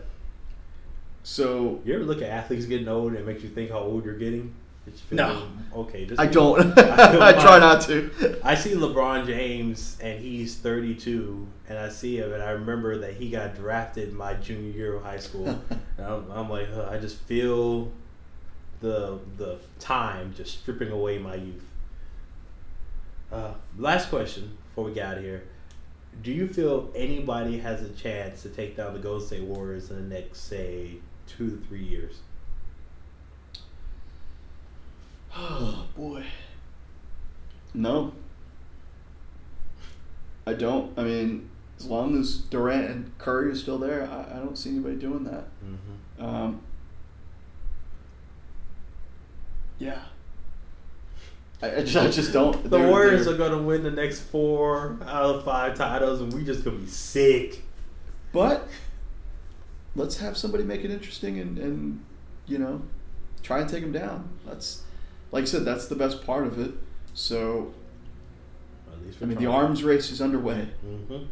[1.24, 4.06] So You ever look at athletes getting old and it makes you think how old
[4.06, 4.54] you're getting?
[4.90, 5.48] It's No.
[5.74, 6.06] Okay.
[6.06, 6.60] Just I don't.
[6.78, 8.40] I try not to.
[8.44, 13.14] I see LeBron James and he's 32, and I see him and I remember that
[13.14, 15.48] he got drafted my junior year of high school.
[15.70, 17.92] and I'm, I'm like, "Ugh, I just feel
[18.80, 21.66] the the time just stripping away my youth.
[23.32, 25.44] Uh, last question before we get out of here:
[26.24, 30.10] Do you feel anybody has a chance to take down the Golden State Warriors in
[30.10, 30.96] the next, say,
[31.28, 32.20] two to three years?
[35.36, 36.24] Oh boy.
[37.74, 38.14] No.
[40.48, 40.98] I don't.
[40.98, 44.72] I mean, as long as Durant and Curry are still there, I, I don't see
[44.72, 45.46] anybody doing that.
[45.64, 46.26] Mm-hmm.
[46.26, 46.62] Um,
[49.78, 50.00] yeah.
[51.62, 52.62] I, I just, I just don't.
[52.64, 56.22] The they're- Warriors they're- are going to win the next four out of five titles,
[56.22, 57.64] and we just going to be sick.
[58.32, 58.68] But
[59.96, 62.04] let's have somebody make it interesting and, and
[62.48, 62.82] you know
[63.44, 64.30] try and take them down.
[64.46, 64.84] That's
[65.32, 66.72] like I said, that's the best part of it.
[67.14, 67.74] So
[68.92, 70.68] At least I mean, the arms race is underway.
[70.86, 71.26] Mm-hmm.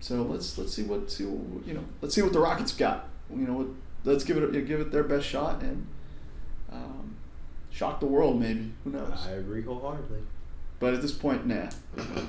[0.00, 3.08] So let's let's see what see what, you know let's see what the Rockets got.
[3.30, 3.66] You know, what,
[4.04, 5.86] let's give it give it their best shot and
[6.72, 7.16] um,
[7.70, 8.40] shock the world.
[8.40, 9.26] Maybe who knows?
[9.26, 10.20] I agree wholeheartedly.
[10.80, 11.68] But at this point, nah,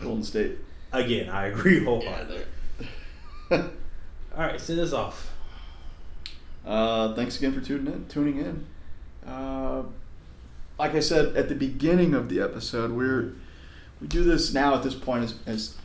[0.02, 0.58] Golden State.
[0.92, 2.44] Again, I agree wholeheartedly.
[3.52, 3.62] All
[4.36, 5.32] right, send us off.
[6.66, 8.08] Uh, thanks again for tuning in.
[8.08, 8.66] Tuning in.
[9.30, 9.84] Uh,
[10.78, 13.34] like I said at the beginning of the episode, we're
[14.02, 15.76] we do this now at this point as, as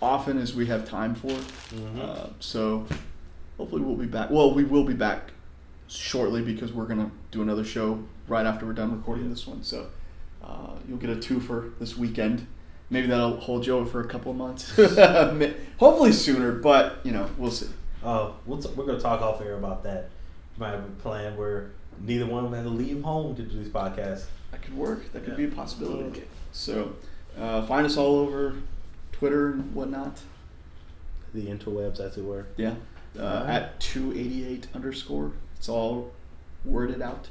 [0.00, 1.28] often as we have time for.
[1.28, 1.98] Mhm.
[2.00, 2.86] Uh, so
[3.58, 4.30] hopefully we'll be back.
[4.30, 5.32] Well, we will be back
[5.88, 9.62] shortly because we're gonna do another show right after we're done recording this one.
[9.62, 9.88] So
[10.42, 12.46] uh, you'll get a two for this weekend,
[12.88, 14.74] maybe that'll hold you over for a couple of months.
[15.78, 17.66] Hopefully sooner, but you know we'll see.
[18.02, 20.08] Oh, we'll t- we're gonna talk off air about that.
[20.56, 23.58] Might have a plan where neither one of them had to leave home to do
[23.58, 24.24] these podcasts.
[24.50, 25.12] That could work.
[25.12, 25.36] That could Yeah.
[25.36, 26.04] be a possibility.
[26.10, 26.24] Okay.
[26.52, 26.94] So,
[27.38, 28.54] uh, find us all over
[29.12, 30.18] Twitter and whatnot.
[31.32, 32.46] The interwebs, as it were.
[32.56, 32.74] Yeah,
[33.18, 33.48] uh, Alright.
[33.48, 35.32] at two eighty eight underscore.
[35.56, 36.10] It's all
[36.64, 37.28] worded out,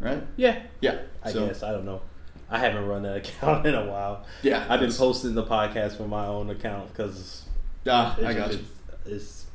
[0.00, 0.22] right?
[0.36, 1.02] Yeah, Yeah.
[1.22, 2.00] I so, guess I don't know.
[2.50, 4.24] I haven't run that account in a while.
[4.42, 7.44] Yeah, I've been posting the podcast from my own account because
[7.86, 8.64] Ah, it's, I got it's, you.
[9.14, 9.46] it's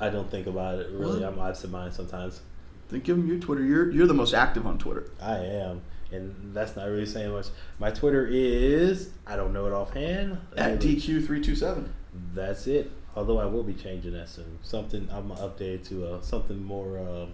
[0.00, 1.20] I don't think about it really.
[1.20, 2.40] Well- I'm absent minded sometimes.
[2.88, 3.62] Then give them your Twitter.
[3.62, 5.10] You're you're the most active on Twitter.
[5.20, 7.46] I am, and that's not really saying much.
[7.78, 10.38] My Twitter is I don't know it offhand.
[10.56, 11.92] At DQ three two seven.
[12.34, 12.90] That's it.
[13.14, 14.58] Although I will be changing that soon.
[14.62, 16.98] Something I'm gonna update to uh, something more.
[16.98, 17.26] Uh,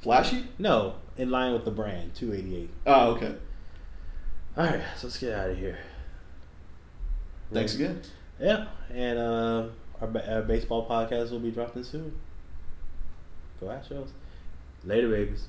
[0.00, 0.44] Flashy?
[0.58, 2.14] no, in line with the brand.
[2.14, 2.70] Two eighty eight.
[2.86, 3.34] Oh, okay.
[4.56, 5.78] All right, so let's get out of here.
[7.52, 8.02] Thanks again.
[8.40, 9.66] Yeah, and uh,
[10.00, 12.16] our, our baseball podcast will be dropping soon.
[13.60, 14.08] Go Astros.
[14.84, 15.48] Later, babies.